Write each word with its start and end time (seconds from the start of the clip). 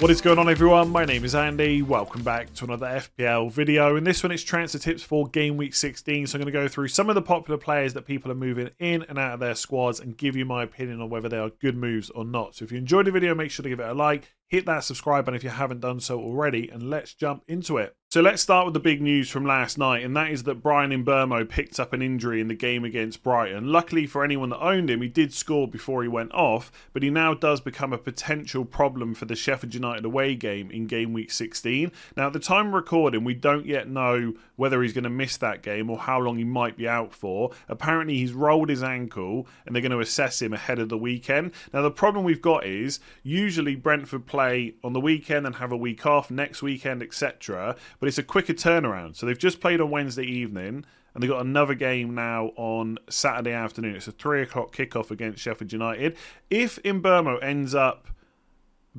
What 0.00 0.12
is 0.12 0.20
going 0.20 0.38
on 0.38 0.48
everyone? 0.48 0.90
My 0.90 1.04
name 1.04 1.24
is 1.24 1.34
Andy. 1.34 1.82
Welcome 1.82 2.22
back 2.22 2.54
to 2.54 2.64
another 2.64 2.86
FPL 2.86 3.50
video. 3.50 3.96
In 3.96 4.04
this 4.04 4.22
one 4.22 4.30
it's 4.30 4.44
transfer 4.44 4.78
tips 4.78 5.02
for 5.02 5.26
game 5.26 5.56
week 5.56 5.74
16. 5.74 6.28
So 6.28 6.38
I'm 6.38 6.40
going 6.40 6.52
to 6.52 6.56
go 6.56 6.68
through 6.68 6.86
some 6.86 7.08
of 7.08 7.16
the 7.16 7.22
popular 7.22 7.58
players 7.58 7.94
that 7.94 8.06
people 8.06 8.30
are 8.30 8.36
moving 8.36 8.70
in 8.78 9.02
and 9.08 9.18
out 9.18 9.34
of 9.34 9.40
their 9.40 9.56
squads 9.56 9.98
and 9.98 10.16
give 10.16 10.36
you 10.36 10.44
my 10.44 10.62
opinion 10.62 11.00
on 11.00 11.10
whether 11.10 11.28
they 11.28 11.36
are 11.36 11.50
good 11.50 11.76
moves 11.76 12.10
or 12.10 12.24
not. 12.24 12.54
So 12.54 12.64
if 12.64 12.70
you 12.70 12.78
enjoyed 12.78 13.08
the 13.08 13.10
video, 13.10 13.34
make 13.34 13.50
sure 13.50 13.64
to 13.64 13.68
give 13.68 13.80
it 13.80 13.88
a 13.88 13.92
like, 13.92 14.32
hit 14.46 14.66
that 14.66 14.84
subscribe 14.84 15.24
button 15.24 15.34
if 15.34 15.42
you 15.42 15.50
haven't 15.50 15.80
done 15.80 15.98
so 15.98 16.20
already, 16.20 16.68
and 16.68 16.88
let's 16.88 17.12
jump 17.12 17.42
into 17.48 17.78
it. 17.78 17.96
So 18.10 18.22
let's 18.22 18.40
start 18.40 18.64
with 18.64 18.72
the 18.72 18.80
big 18.80 19.02
news 19.02 19.28
from 19.28 19.44
last 19.44 19.76
night, 19.76 20.02
and 20.02 20.16
that 20.16 20.30
is 20.30 20.44
that 20.44 20.62
Bryan 20.62 21.04
Mbeumo 21.04 21.46
picked 21.46 21.78
up 21.78 21.92
an 21.92 22.00
injury 22.00 22.40
in 22.40 22.48
the 22.48 22.54
game 22.54 22.82
against 22.82 23.22
Brighton. 23.22 23.70
Luckily 23.70 24.06
for 24.06 24.24
anyone 24.24 24.48
that 24.48 24.62
owned 24.62 24.88
him, 24.88 25.02
he 25.02 25.08
did 25.08 25.34
score 25.34 25.68
before 25.68 26.02
he 26.02 26.08
went 26.08 26.32
off, 26.32 26.72
but 26.94 27.02
he 27.02 27.10
now 27.10 27.34
does 27.34 27.60
become 27.60 27.92
a 27.92 27.98
potential 27.98 28.64
problem 28.64 29.14
for 29.14 29.26
the 29.26 29.36
Sheffield 29.36 29.74
United 29.74 30.06
away 30.06 30.34
game 30.34 30.70
in 30.70 30.86
game 30.86 31.12
week 31.12 31.30
16. 31.30 31.92
Now, 32.16 32.28
at 32.28 32.32
the 32.32 32.38
time 32.38 32.68
of 32.68 32.72
recording, 32.72 33.24
we 33.24 33.34
don't 33.34 33.66
yet 33.66 33.90
know 33.90 34.32
whether 34.56 34.82
he's 34.82 34.94
going 34.94 35.04
to 35.04 35.10
miss 35.10 35.36
that 35.36 35.62
game 35.62 35.90
or 35.90 35.98
how 35.98 36.18
long 36.18 36.38
he 36.38 36.44
might 36.44 36.78
be 36.78 36.88
out 36.88 37.12
for. 37.12 37.50
Apparently, 37.68 38.16
he's 38.16 38.32
rolled 38.32 38.70
his 38.70 38.82
ankle, 38.82 39.46
and 39.66 39.74
they're 39.74 39.82
going 39.82 39.92
to 39.92 40.00
assess 40.00 40.40
him 40.40 40.54
ahead 40.54 40.78
of 40.78 40.88
the 40.88 40.96
weekend. 40.96 41.52
Now, 41.74 41.82
the 41.82 41.90
problem 41.90 42.24
we've 42.24 42.40
got 42.40 42.64
is 42.64 43.00
usually 43.22 43.76
Brentford 43.76 44.24
play 44.24 44.76
on 44.82 44.94
the 44.94 44.98
weekend 45.00 45.44
and 45.44 45.56
have 45.56 45.72
a 45.72 45.76
week 45.76 46.06
off 46.06 46.30
next 46.30 46.62
weekend, 46.62 47.02
etc 47.02 47.76
but 48.00 48.08
it's 48.08 48.18
a 48.18 48.22
quicker 48.22 48.54
turnaround. 48.54 49.16
So 49.16 49.26
they've 49.26 49.38
just 49.38 49.60
played 49.60 49.80
on 49.80 49.90
Wednesday 49.90 50.24
evening, 50.24 50.84
and 51.14 51.22
they've 51.22 51.30
got 51.30 51.44
another 51.44 51.74
game 51.74 52.14
now 52.14 52.52
on 52.56 52.98
Saturday 53.08 53.52
afternoon. 53.52 53.96
It's 53.96 54.08
a 54.08 54.12
three 54.12 54.42
o'clock 54.42 54.74
kickoff 54.74 55.10
against 55.10 55.40
Sheffield 55.40 55.72
United. 55.72 56.16
If 56.50 56.82
Mbeumo 56.82 57.42
ends 57.42 57.74
up 57.74 58.08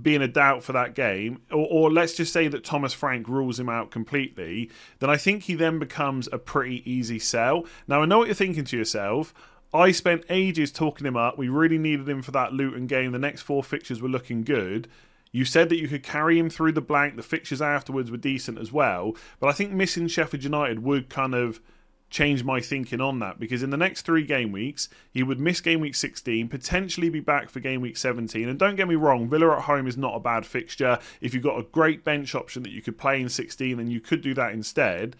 being 0.02 0.22
a 0.22 0.28
doubt 0.28 0.64
for 0.64 0.73
that 0.73 0.95
game, 0.95 1.41
or, 1.52 1.67
or, 1.69 1.91
let's 1.91 2.16
just 2.16 2.31
say 2.31 2.47
that 2.47 2.64
Thomas 2.64 2.94
Frank 2.94 3.28
rules 3.28 3.59
him 3.59 3.69
out 3.69 3.91
completely, 3.91 4.69
then 5.00 5.09
I 5.09 5.17
think 5.17 5.44
he 5.44 5.56
then 5.56 5.79
becomes 5.79 6.29
a 6.31 6.38
pretty 6.38 6.90
easy 6.90 7.19
sell. 7.19 7.66
Now, 7.88 8.02
I 8.02 8.06
know 8.06 8.19
what 8.19 8.28
you're 8.28 8.35
thinking 8.35 8.66
to 8.66 8.78
yourself. 8.78 9.34
I 9.73 9.91
spent 9.91 10.23
ages 10.29 10.72
talking 10.72 11.06
him 11.06 11.18
up. 11.18 11.38
We 11.38 11.50
really 11.50 11.78
needed 11.78 12.07
him 12.09 12.22
for 12.22 12.31
that 12.31 12.53
Luton 12.53 12.88
game. 12.88 13.12
The 13.12 13.19
next 13.19 13.41
four 13.41 13.63
fixtures 13.63 14.02
were 14.02 14.09
looking 14.09 14.44
good. 14.44 14.88
You 15.31 15.45
said 15.45 15.69
that 15.69 15.79
you 15.79 15.88
could 15.88 16.03
carry 16.03 16.40
him 16.40 16.50
through 16.50 16.72
the 16.72 16.81
blank. 16.81 17.16
The 17.16 17.23
fixtures 17.23 17.62
afterwards 17.62 18.09
were 18.09 18.17
decent 18.17 18.57
as 18.57 18.72
well. 18.72 19.16
But 19.40 19.47
I 19.47 19.51
think 19.51 19.72
missing 19.72 20.07
Sheffield 20.07 20.44
United 20.44 20.84
would 20.84 21.09
kind 21.09 21.35
of 21.35 21.59
change 22.09 22.44
my 22.44 22.59
thinking 22.59 23.01
on 23.01 23.19
that 23.19 23.40
because 23.40 23.62
in 23.62 23.69
the 23.69 23.78
next 23.78 24.01
three 24.01 24.23
game 24.23 24.51
weeks, 24.51 24.90
he 25.12 25.22
would 25.22 25.40
miss 25.40 25.62
game 25.62 25.79
week 25.79 25.94
16, 25.95 26.47
potentially 26.47 27.09
be 27.09 27.19
back 27.19 27.50
for 27.50 27.59
game 27.59 27.81
week 27.81 27.97
17. 27.97 28.50
And 28.50 28.57
don't 28.57 28.75
get 28.75 28.88
me 28.88 28.95
wrong, 28.95 29.29
Villa 29.29 29.56
at 29.57 29.63
home 29.63 29.88
is 29.88 29.97
not 29.97 30.16
a 30.16 30.19
bad 30.19 30.45
fixture. 30.45 30.97
If 31.22 31.34
you've 31.34 31.44
got 31.44 31.59
a 31.59 31.63
great 31.63 32.03
bench 32.03 32.34
option 32.34 32.63
that 32.63 32.72
you 32.72 32.81
could 32.81 32.97
play 32.97 33.22
in 33.22 33.29
16, 33.29 33.78
then 33.78 33.91
you 33.91 34.00
could 34.00 34.22
do 34.22 34.34
that 34.34 34.53
instead. 34.53 35.16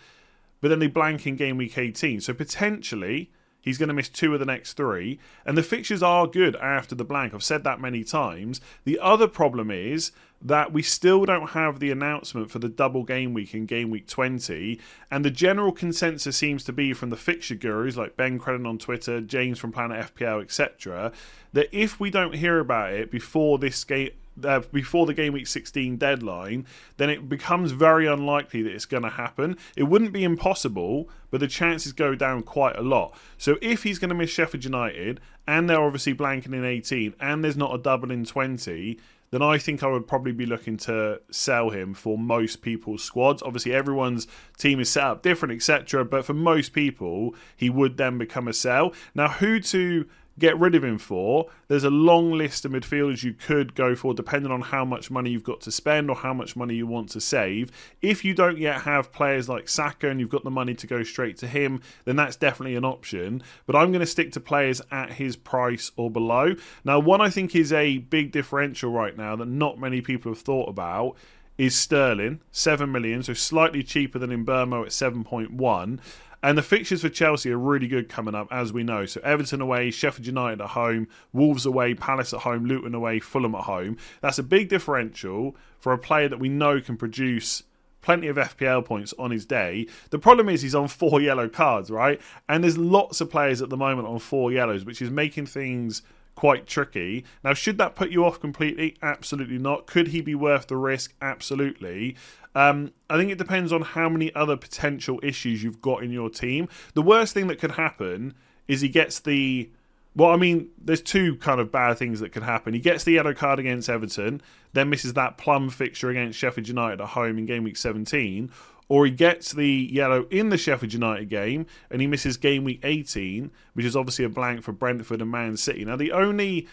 But 0.62 0.70
then 0.70 0.80
they 0.80 0.88
blank 0.88 1.26
in 1.28 1.36
game 1.36 1.58
week 1.58 1.78
18. 1.78 2.22
So 2.22 2.34
potentially 2.34 3.32
He's 3.62 3.78
going 3.78 3.90
to 3.90 3.94
miss 3.94 4.10
two 4.10 4.34
of 4.34 4.40
the 4.40 4.46
next 4.46 4.74
three. 4.74 5.20
And 5.46 5.58
the 5.58 5.64
fixtures 5.64 6.02
are 6.02 6.28
good 6.28 6.56
after 6.56 6.96
the 6.96 7.04
blank. 7.04 7.34
I've 7.34 7.44
said 7.44 7.64
that 7.64 7.82
many 7.82 8.04
times. 8.04 8.62
The 8.86 9.00
other 9.00 9.28
problem 9.28 9.70
is 9.70 10.12
that 10.42 10.72
we 10.72 10.82
still 10.82 11.26
don't 11.26 11.50
have 11.50 11.80
the 11.80 11.92
announcement 11.92 12.50
for 12.50 12.60
the 12.60 12.70
double 12.70 13.04
game 13.04 13.34
week 13.34 13.54
in 13.54 13.66
game 13.66 13.90
week 13.90 14.08
20. 14.08 14.80
And 15.12 15.26
the 15.26 15.32
general 15.32 15.72
consensus 15.72 16.38
seems 16.38 16.64
to 16.64 16.74
be 16.74 16.94
from 16.94 17.10
the 17.10 17.18
fixture 17.18 17.56
gurus 17.56 17.98
like 17.98 18.16
Ben 18.16 18.40
Crellin 18.40 18.68
on 18.68 18.78
Twitter, 18.78 19.20
James 19.20 19.60
from 19.60 19.72
Planet 19.72 20.16
FPL, 20.16 20.42
etc., 20.42 21.12
that 21.52 21.68
if 21.72 22.00
we 22.00 22.10
don't 22.10 22.36
hear 22.36 22.60
about 22.60 22.94
it 22.94 23.12
before 23.12 23.58
this 23.58 23.84
game 23.84 24.12
uh, 24.46 24.62
before 24.72 25.06
the 25.06 25.14
game 25.14 25.34
week 25.34 25.48
16 25.48 25.98
deadline, 25.98 26.66
then 26.98 27.10
it 27.10 27.30
becomes 27.30 27.72
very 27.72 28.08
unlikely 28.08 28.62
that 28.64 28.74
it's 28.74 28.86
going 28.86 29.04
to 29.04 29.10
happen. 29.10 29.58
It 29.76 29.84
wouldn't 29.84 30.14
be 30.14 30.24
impossible, 30.24 31.10
but 31.32 31.40
the 31.40 31.48
chances 31.48 31.94
go 31.94 32.16
down 32.16 32.44
quite 32.44 32.76
a 32.76 32.82
lot. 32.82 33.16
So 33.38 33.58
if 33.62 33.84
he's 33.84 34.00
going 34.00 34.10
to 34.10 34.16
miss 34.16 34.30
Sheffield 34.30 34.64
United, 34.64 35.20
and 35.48 35.70
they're 35.70 35.82
obviously 35.82 36.14
blanking 36.14 36.54
in 36.54 36.66
18, 36.66 37.16
and 37.20 37.44
there's 37.44 37.58
not 37.58 37.74
a 37.74 37.78
double 37.78 38.12
in 38.12 38.26
20, 38.26 39.00
then 39.32 39.42
I 39.42 39.58
think 39.58 39.84
I 39.84 39.88
would 39.88 40.08
probably 40.08 40.32
be 40.32 40.46
looking 40.46 40.78
to 40.78 41.22
sell 41.30 41.70
him 41.70 41.94
for 41.94 42.18
most 42.18 42.62
people's 42.62 43.04
squads. 43.04 43.44
Obviously, 43.44 43.74
everyone's 43.74 44.28
team 44.58 44.80
is 44.80 44.90
set 44.90 45.04
up 45.04 45.22
different, 45.22 45.54
etc. 45.54 46.04
But 46.04 46.26
for 46.26 46.34
most 46.34 46.74
people, 46.74 47.36
he 47.56 47.70
would 47.70 47.98
then 47.98 48.18
become 48.18 48.48
a 48.48 48.54
sell. 48.54 48.94
Now, 49.14 49.30
who 49.30 49.60
to 49.60 50.08
get 50.40 50.58
rid 50.58 50.76
of 50.76 50.84
him 50.84 50.98
for. 50.98 51.48
There's 51.68 51.84
a 51.84 51.90
long 51.90 52.32
list 52.32 52.66
of 52.66 52.72
midfielders 52.72 53.24
you 53.24 53.34
could 53.34 53.76
go 53.76 53.96
for, 53.96 54.14
depending 54.14 54.52
on 54.52 54.62
how 54.62 54.86
much 54.86 55.12
money 55.12 55.30
you've 55.30 55.44
got 55.44 55.62
to 55.62 55.72
spend 55.72 56.10
or 56.10 56.16
how 56.16 56.34
much 56.34 56.56
money 56.56 56.76
you 56.76 56.88
want 56.88 57.10
to 57.10 57.22
save. 57.22 57.72
If 58.02 58.26
you 58.26 58.34
don't 58.34 58.58
yet 58.58 58.82
have 58.82 59.12
players 59.12 59.48
like 59.50 59.70
Saka 59.70 60.10
and 60.10 60.20
you've 60.20 60.30
got 60.30 60.44
the 60.44 60.52
money 60.52 60.74
to 60.76 60.88
go 60.88 61.04
straight 61.04 61.38
to 61.38 61.48
him, 61.48 61.82
then 62.06 62.16
that's 62.16 62.36
definitely 62.36 62.76
an 62.76 62.86
option. 62.86 63.44
But 63.66 63.76
I'm 63.76 63.92
going 63.92 64.00
to 64.00 64.06
stick 64.06 64.32
to 64.34 64.40
players 64.40 64.82
at 64.92 65.14
his 65.14 65.36
price 65.36 65.92
or 65.96 66.10
below. 66.10 66.56
Now, 66.84 67.00
one 67.00 67.22
I 67.22 67.30
think 67.30 67.56
is 67.56 67.74
a 67.74 67.98
big 67.98 68.32
differential 68.32 68.92
right 68.92 69.16
now 69.16 69.36
that 69.36 69.48
not 69.48 69.80
many 69.80 70.02
people 70.02 70.32
have 70.32 70.42
thought 70.42 70.70
about 70.70 71.16
is 71.60 71.76
Sterling, 71.76 72.40
7 72.52 72.90
million, 72.90 73.22
so 73.22 73.34
slightly 73.34 73.84
cheaper 73.84 74.18
than 74.18 74.46
Mbeumo 74.46 74.84
at 74.84 74.92
7.1. 74.92 76.00
And 76.42 76.58
the 76.58 76.62
fixtures 76.62 77.02
for 77.02 77.10
Chelsea 77.10 77.52
are 77.52 77.58
really 77.58 77.88
good 77.88 78.08
coming 78.08 78.36
up, 78.36 78.48
as 78.50 78.72
we 78.72 78.84
know. 78.84 79.06
So 79.06 79.20
Everton 79.24 79.62
away, 79.62 79.92
Sheffield 79.92 80.26
United 80.26 80.62
at 80.62 80.70
home, 80.70 81.08
Wolves 81.34 81.66
away, 81.66 81.94
Palace 81.94 82.34
at 82.34 82.42
home, 82.42 82.66
Luton 82.66 82.96
away, 82.96 83.20
Fulham 83.20 83.56
at 83.56 83.64
home. 83.64 83.98
That's 84.22 84.40
a 84.40 84.44
big 84.44 84.70
differential 84.70 85.56
for 85.80 85.92
a 85.92 85.98
player 85.98 86.30
that 86.30 86.40
we 86.40 86.50
know 86.50 86.80
can 86.80 86.96
produce 86.96 87.64
plenty 88.02 88.28
of 88.28 88.38
FPL 88.38 88.86
points 88.86 89.14
on 89.20 89.32
his 89.32 89.46
day. 89.46 89.88
The 90.10 90.20
problem 90.20 90.48
is 90.48 90.62
he's 90.62 90.76
on 90.76 90.88
four 90.88 91.20
yellow 91.22 91.50
cards, 91.50 91.92
right? 91.92 92.22
And 92.48 92.64
there's 92.64 92.78
lots 92.78 93.20
of 93.20 93.30
players 93.30 93.62
at 93.62 93.70
the 93.70 93.78
moment 93.78 94.08
on 94.08 94.20
four 94.20 94.52
yellows, 94.52 94.86
which 94.86 95.02
is 95.02 95.10
making 95.10 95.48
things 95.48 96.02
quite 96.36 96.66
tricky. 96.66 97.26
Now, 97.44 97.54
should 97.54 97.78
that 97.80 97.96
put 97.96 98.12
you 98.12 98.24
off 98.24 98.40
completely? 98.40 98.96
Absolutely 99.02 99.58
not. 99.58 99.88
Could 99.88 100.08
he 100.08 100.22
be 100.22 100.36
worth 100.36 100.68
the 100.68 100.78
risk? 100.78 101.14
Absolutely. 101.22 102.16
Um, 102.56 102.94
I 103.10 103.18
think 103.18 103.32
it 103.32 103.38
depends 103.38 103.72
on 103.72 103.82
how 103.82 104.10
many 104.10 104.34
other 104.34 104.58
potential 104.58 105.20
issues 105.24 105.64
you've 105.64 105.82
got 105.82 106.04
in 106.04 106.12
your 106.12 106.30
team. 106.30 106.68
The 106.94 107.02
worst 107.02 107.34
thing 107.34 107.48
that 107.48 107.60
could 107.60 107.72
happen 107.72 108.34
is 108.68 108.82
he 108.82 108.90
gets 108.90 109.20
the. 109.20 109.70
Well, 110.16 110.32
I 110.32 110.38
mean, 110.38 110.70
there's 110.84 111.02
two 111.02 111.36
kind 111.38 111.62
of 111.62 111.72
bad 111.72 111.98
things 111.98 112.20
that 112.20 112.32
could 112.32 112.44
happen. 112.44 112.74
He 112.74 112.80
gets 112.80 113.04
the 113.04 113.12
yellow 113.12 113.34
card 113.34 113.60
against 113.60 113.90
Everton, 113.90 114.42
then 114.74 114.90
misses 114.90 115.14
that 115.14 115.38
plum 115.38 115.70
fixture 115.70 116.10
against 116.10 116.38
Sheffield 116.38 116.68
United 116.68 117.00
at 117.00 117.10
home 117.10 117.38
in 117.38 117.46
game 117.46 117.64
week 117.64 117.78
17, 117.78 118.50
or 118.90 119.06
he 119.06 119.12
gets 119.12 119.54
the 119.54 119.68
yellow 119.70 120.26
in 120.32 120.50
the 120.50 120.58
Sheffield 120.58 120.94
United 120.94 121.30
game 121.30 121.68
and 121.92 122.02
he 122.02 122.08
misses 122.08 122.38
game 122.38 122.64
week 122.64 122.80
18, 122.84 123.52
which 123.74 123.86
is 123.86 123.96
obviously 123.96 124.26
a 124.26 124.30
blank 124.30 124.64
for 124.64 124.72
Brentford 124.72 125.22
and 125.22 125.32
Man 125.32 125.56
City. 125.56 125.86
Now, 125.86 125.96
the 125.96 126.12
only 126.12 126.68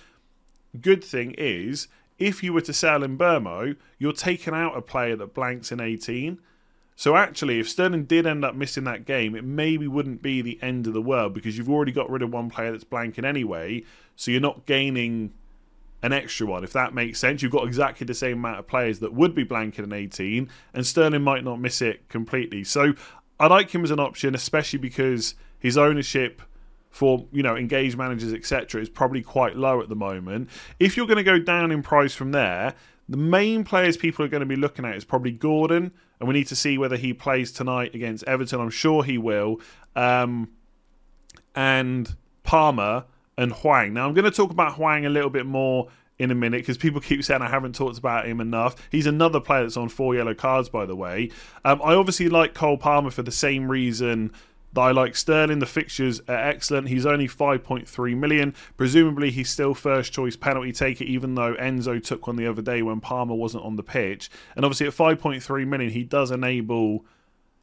good 0.80 1.04
thing 1.04 1.34
is 1.36 1.88
if 2.18 2.42
you 2.42 2.52
were 2.52 2.62
to 2.62 2.72
sell 2.72 3.00
Mbeumo, 3.00 3.76
you're 3.98 4.12
taking 4.12 4.54
out 4.54 4.76
a 4.76 4.82
player 4.82 5.16
that 5.16 5.34
blanks 5.34 5.70
in 5.72 5.80
18. 5.80 6.38
So 6.98 7.14
actually, 7.14 7.60
if 7.60 7.68
Sterling 7.68 8.04
did 8.04 8.26
end 8.26 8.42
up 8.42 8.54
missing 8.54 8.84
that 8.84 9.04
game, 9.04 9.34
it 9.34 9.44
maybe 9.44 9.86
wouldn't 9.86 10.22
be 10.22 10.40
the 10.40 10.58
end 10.62 10.86
of 10.86 10.94
the 10.94 11.02
world 11.02 11.34
because 11.34 11.58
you've 11.58 11.68
already 11.68 11.92
got 11.92 12.08
rid 12.08 12.22
of 12.22 12.32
one 12.32 12.48
player 12.48 12.72
that's 12.72 12.84
blanking 12.84 13.24
anyway. 13.24 13.84
So 14.16 14.30
you're 14.30 14.40
not 14.40 14.64
gaining 14.64 15.34
an 16.02 16.14
extra 16.14 16.46
one, 16.46 16.64
if 16.64 16.72
that 16.72 16.94
makes 16.94 17.18
sense. 17.18 17.42
You've 17.42 17.52
got 17.52 17.66
exactly 17.66 18.06
the 18.06 18.14
same 18.14 18.38
amount 18.38 18.60
of 18.60 18.66
players 18.66 19.00
that 19.00 19.12
would 19.12 19.34
be 19.34 19.44
blanking 19.44 19.80
in 19.80 19.92
18, 19.92 20.48
and 20.72 20.86
Sterling 20.86 21.22
might 21.22 21.44
not 21.44 21.60
miss 21.60 21.82
it 21.82 22.08
completely. 22.08 22.64
So 22.64 22.94
I 23.38 23.46
like 23.48 23.70
him 23.74 23.84
as 23.84 23.90
an 23.90 24.00
option, 24.00 24.34
especially 24.34 24.78
because 24.78 25.34
his 25.58 25.76
ownership 25.76 26.40
for 26.96 27.26
you 27.30 27.42
know 27.42 27.56
engaged 27.56 27.96
managers 27.96 28.32
etc 28.32 28.80
is 28.80 28.88
probably 28.88 29.22
quite 29.22 29.54
low 29.54 29.82
at 29.82 29.88
the 29.88 29.94
moment 29.94 30.48
if 30.80 30.96
you're 30.96 31.06
going 31.06 31.16
to 31.18 31.22
go 31.22 31.38
down 31.38 31.70
in 31.70 31.82
price 31.82 32.14
from 32.14 32.32
there 32.32 32.74
the 33.08 33.16
main 33.16 33.64
players 33.64 33.96
people 33.96 34.24
are 34.24 34.28
going 34.28 34.40
to 34.40 34.46
be 34.46 34.56
looking 34.56 34.84
at 34.84 34.96
is 34.96 35.04
probably 35.04 35.30
Gordon, 35.30 35.92
and 36.18 36.28
we 36.28 36.34
need 36.34 36.48
to 36.48 36.56
see 36.56 36.76
whether 36.76 36.96
he 36.96 37.12
plays 37.14 37.52
tonight 37.52 37.94
against 37.94 38.24
Everton. 38.24 38.60
I'm 38.60 38.70
sure 38.70 39.04
he 39.04 39.16
will. 39.16 39.60
Um, 39.94 40.50
and 41.54 42.14
Palmer 42.42 43.04
and 43.38 43.52
Hwang 43.52 43.92
Now, 43.92 44.06
I'm 44.06 44.14
going 44.14 44.24
to 44.24 44.30
talk 44.30 44.50
about 44.50 44.74
Hwang 44.74 45.06
a 45.06 45.10
little 45.10 45.30
bit 45.30 45.46
more 45.46 45.88
in 46.18 46.30
a 46.30 46.34
minute 46.34 46.62
because 46.62 46.78
people 46.78 47.00
keep 47.00 47.22
saying 47.22 47.42
I 47.42 47.48
haven't 47.48 47.74
talked 47.74 47.98
about 47.98 48.26
him 48.26 48.40
enough. 48.40 48.74
He's 48.90 49.06
another 49.06 49.40
player 49.40 49.62
that's 49.62 49.76
on 49.76 49.88
four 49.88 50.14
yellow 50.14 50.34
cards, 50.34 50.68
by 50.68 50.86
the 50.86 50.96
way. 50.96 51.30
Um, 51.64 51.80
I 51.82 51.94
obviously 51.94 52.28
like 52.28 52.54
Cole 52.54 52.78
Palmer 52.78 53.10
for 53.10 53.22
the 53.22 53.30
same 53.30 53.70
reason 53.70 54.32
I 54.78 54.90
like 54.92 55.16
Sterling. 55.16 55.58
The 55.58 55.66
fixtures 55.66 56.20
are 56.28 56.36
excellent. 56.36 56.88
He's 56.88 57.06
only 57.06 57.28
5.3 57.28 58.16
million. 58.16 58.54
Presumably, 58.76 59.30
he's 59.30 59.50
still 59.50 59.74
first 59.74 60.12
choice 60.12 60.36
penalty 60.36 60.72
taker, 60.72 61.04
even 61.04 61.34
though 61.34 61.54
Enzo 61.54 62.02
took 62.02 62.26
one 62.26 62.36
the 62.36 62.46
other 62.46 62.62
day 62.62 62.82
when 62.82 63.00
Palmer 63.00 63.34
wasn't 63.34 63.64
on 63.64 63.76
the 63.76 63.82
pitch. 63.82 64.30
And 64.54 64.64
obviously, 64.64 64.86
at 64.86 64.92
5.3 64.92 65.66
million, 65.66 65.90
he 65.90 66.04
does 66.04 66.30
enable 66.30 67.04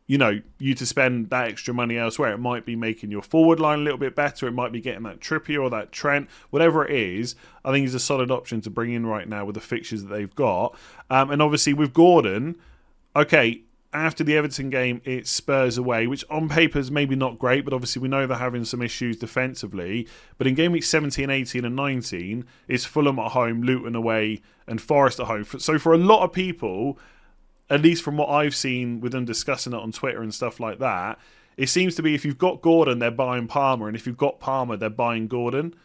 you 0.06 0.18
know, 0.18 0.42
you 0.60 0.75
to 0.75 0.86
spend 0.86 1.30
that 1.30 1.48
extra 1.48 1.74
money 1.74 1.98
elsewhere. 1.98 2.33
It 2.33 2.38
might 2.39 2.65
be 2.65 2.75
making 2.75 3.10
your 3.10 3.21
forward 3.21 3.60
line 3.60 3.80
a 3.80 3.83
little 3.83 3.98
bit 3.98 4.15
better. 4.15 4.48
It 4.48 4.51
might 4.51 4.71
be 4.71 4.81
getting 4.81 5.04
that 5.04 5.21
Trippier 5.21 5.62
or 5.62 5.69
that 5.69 5.92
Trent, 5.92 6.30
whatever 6.50 6.86
it 6.86 6.94
is. 6.94 7.36
I 7.63 7.71
think 7.71 7.83
he's 7.83 7.95
a 7.95 8.00
solid 8.00 8.30
option 8.30 8.60
to 8.62 8.69
bring 8.69 8.92
in 8.92 9.06
right 9.06 9.27
now 9.27 9.45
with 9.45 9.56
the 9.56 9.62
fixtures 9.62 10.04
that 10.04 10.10
they've 10.13 10.36
got. 10.36 10.75
Um, 11.10 11.31
and 11.31 11.42
obviously 11.42 11.74
with 11.74 11.94
Gordon, 11.94 12.57
okay, 13.15 13.62
after 13.94 14.24
the 14.24 14.36
Everton 14.36 14.69
game, 14.69 15.01
it's 15.06 15.30
Spurs 15.30 15.78
away, 15.78 16.07
which 16.07 16.25
on 16.30 16.50
paper 16.50 16.80
is 16.80 16.92
maybe 16.92 17.16
not 17.16 17.40
great, 17.40 17.63
but 17.63 17.74
obviously 17.74 18.01
we 18.01 18.07
know 18.07 18.25
they're 18.25 18.38
having 18.38 18.66
some 18.66 18.81
issues 18.81 19.18
defensively. 19.18 20.07
But 20.38 20.48
in 20.48 20.56
game 20.56 20.72
week 20.72 20.84
17, 20.84 21.30
18, 21.30 21.66
and 21.66 21.75
19, 21.75 22.45
it's 22.68 22.86
Fulham 22.86 23.19
at 23.19 23.31
home, 23.31 23.62
Luton 23.62 23.95
away, 23.95 24.42
and 24.68 24.81
Forest 24.81 25.19
at 25.19 25.28
home. 25.28 25.45
So 25.45 25.78
for 25.78 25.94
a 25.94 25.98
lot 25.98 26.24
of 26.24 26.34
people, 26.34 26.98
at 27.69 27.81
least 27.81 28.04
from 28.04 28.18
what 28.18 28.30
I've 28.30 28.56
seen 28.56 29.00
with 29.00 29.12
them 29.12 29.25
discussing 29.25 29.74
it 29.74 29.80
on 29.80 29.92
Twitter 29.92 30.22
and 30.22 30.34
stuff 30.34 30.60
like 30.60 30.80
that, 30.80 31.19
it 31.56 31.69
seems 31.69 31.96
to 31.96 32.01
be 32.01 32.16
if 32.16 32.25
you've 32.25 32.38
got 32.38 32.62
Gordon, 32.62 33.00
they're 33.00 33.12
buying 33.12 33.48
Palmer, 33.48 33.88
and 33.88 33.96
if 33.96 34.07
you've 34.07 34.18
got 34.18 34.39
Palmer, 34.39 34.75
they're 34.75 34.89
buying 34.89 35.28
Gordon 35.28 35.75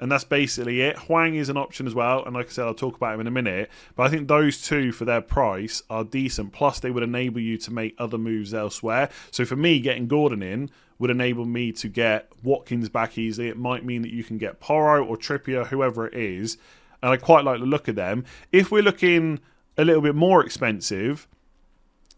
and 0.00 0.10
that's 0.10 0.24
basically 0.24 0.80
it. 0.80 0.96
Hwang 0.96 1.34
is 1.34 1.50
an 1.50 1.58
option 1.58 1.86
as 1.86 1.94
well, 1.94 2.24
and 2.24 2.34
like 2.34 2.46
I 2.46 2.50
said, 2.50 2.64
I'll 2.64 2.74
talk 2.74 2.96
about 2.96 3.14
him 3.14 3.20
in 3.20 3.26
a 3.26 3.30
minute. 3.30 3.70
But 3.94 4.04
I 4.04 4.08
think 4.08 4.28
those 4.28 4.62
two, 4.62 4.92
for 4.92 5.04
their 5.04 5.20
price, 5.20 5.82
are 5.90 6.04
decent. 6.04 6.52
Plus, 6.52 6.80
they 6.80 6.90
would 6.90 7.02
enable 7.02 7.40
you 7.40 7.58
to 7.58 7.70
make 7.70 7.94
other 7.98 8.16
moves 8.16 8.54
elsewhere. 8.54 9.10
So 9.30 9.44
for 9.44 9.56
me, 9.56 9.78
getting 9.78 10.08
Gordon 10.08 10.42
in 10.42 10.70
would 10.98 11.10
enable 11.10 11.44
me 11.44 11.70
to 11.72 11.88
get 11.88 12.32
Watkins 12.42 12.88
back 12.88 13.18
easily. 13.18 13.48
It 13.48 13.58
might 13.58 13.84
mean 13.84 14.00
that 14.00 14.10
you 14.10 14.24
can 14.24 14.38
get 14.38 14.58
Porro 14.58 15.04
or 15.04 15.18
Trippier, 15.18 15.66
whoever 15.66 16.06
it 16.06 16.14
is, 16.14 16.56
and 17.02 17.12
I 17.12 17.18
quite 17.18 17.44
like 17.44 17.60
the 17.60 17.66
look 17.66 17.86
of 17.86 17.94
them. 17.94 18.24
If 18.52 18.70
we're 18.70 18.82
looking 18.82 19.38
a 19.76 19.84
little 19.84 20.02
bit 20.02 20.14
more 20.14 20.42
expensive, 20.42 21.28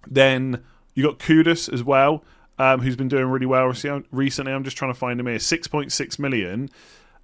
then 0.06 0.62
you 0.94 1.02
got 1.02 1.18
Kudus 1.18 1.72
as 1.72 1.82
well. 1.82 2.22
Um, 2.58 2.80
who's 2.80 2.96
been 2.96 3.08
doing 3.08 3.26
really 3.26 3.46
well 3.46 3.66
recently? 4.12 4.52
I'm 4.52 4.62
just 4.62 4.76
trying 4.76 4.92
to 4.92 4.98
find 4.98 5.18
him 5.18 5.26
here. 5.26 5.38
6.6 5.38 6.18
million. 6.20 6.70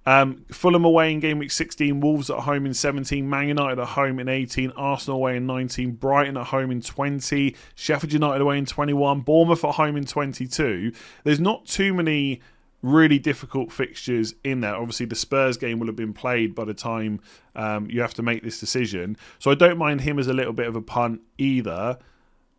Um, 0.09 0.43
Fulham 0.51 0.85
away 0.85 1.13
in 1.13 1.19
game 1.19 1.37
week 1.37 1.51
16, 1.51 1.99
Wolves 1.99 2.31
at 2.31 2.39
home 2.39 2.65
in 2.65 2.73
17, 2.73 3.29
Man 3.29 3.49
United 3.49 3.79
at 3.79 3.89
home 3.89 4.17
in 4.17 4.27
18, 4.27 4.71
Arsenal 4.71 5.17
away 5.17 5.37
in 5.37 5.45
19, 5.45 5.91
Brighton 5.91 6.35
at 6.35 6.47
home 6.47 6.71
in 6.71 6.81
20, 6.81 7.55
Sheffield 7.75 8.11
United 8.11 8.41
away 8.41 8.57
in 8.57 8.65
21, 8.65 9.21
Bournemouth 9.21 9.63
at 9.63 9.75
home 9.75 9.95
in 9.95 10.05
22. 10.05 10.93
There's 11.23 11.39
not 11.39 11.67
too 11.67 11.93
many 11.93 12.41
really 12.81 13.19
difficult 13.19 13.71
fixtures 13.71 14.33
in 14.43 14.61
there. 14.61 14.75
Obviously, 14.75 15.05
the 15.05 15.13
Spurs 15.13 15.57
game 15.57 15.77
will 15.77 15.85
have 15.85 15.95
been 15.95 16.13
played 16.13 16.55
by 16.55 16.65
the 16.65 16.73
time 16.73 17.19
um, 17.55 17.87
you 17.87 18.01
have 18.01 18.15
to 18.15 18.23
make 18.23 18.41
this 18.41 18.59
decision. 18.59 19.15
So 19.37 19.51
I 19.51 19.53
don't 19.53 19.77
mind 19.77 20.01
him 20.01 20.17
as 20.17 20.25
a 20.25 20.33
little 20.33 20.53
bit 20.53 20.65
of 20.65 20.75
a 20.75 20.81
punt 20.81 21.21
either. 21.37 21.99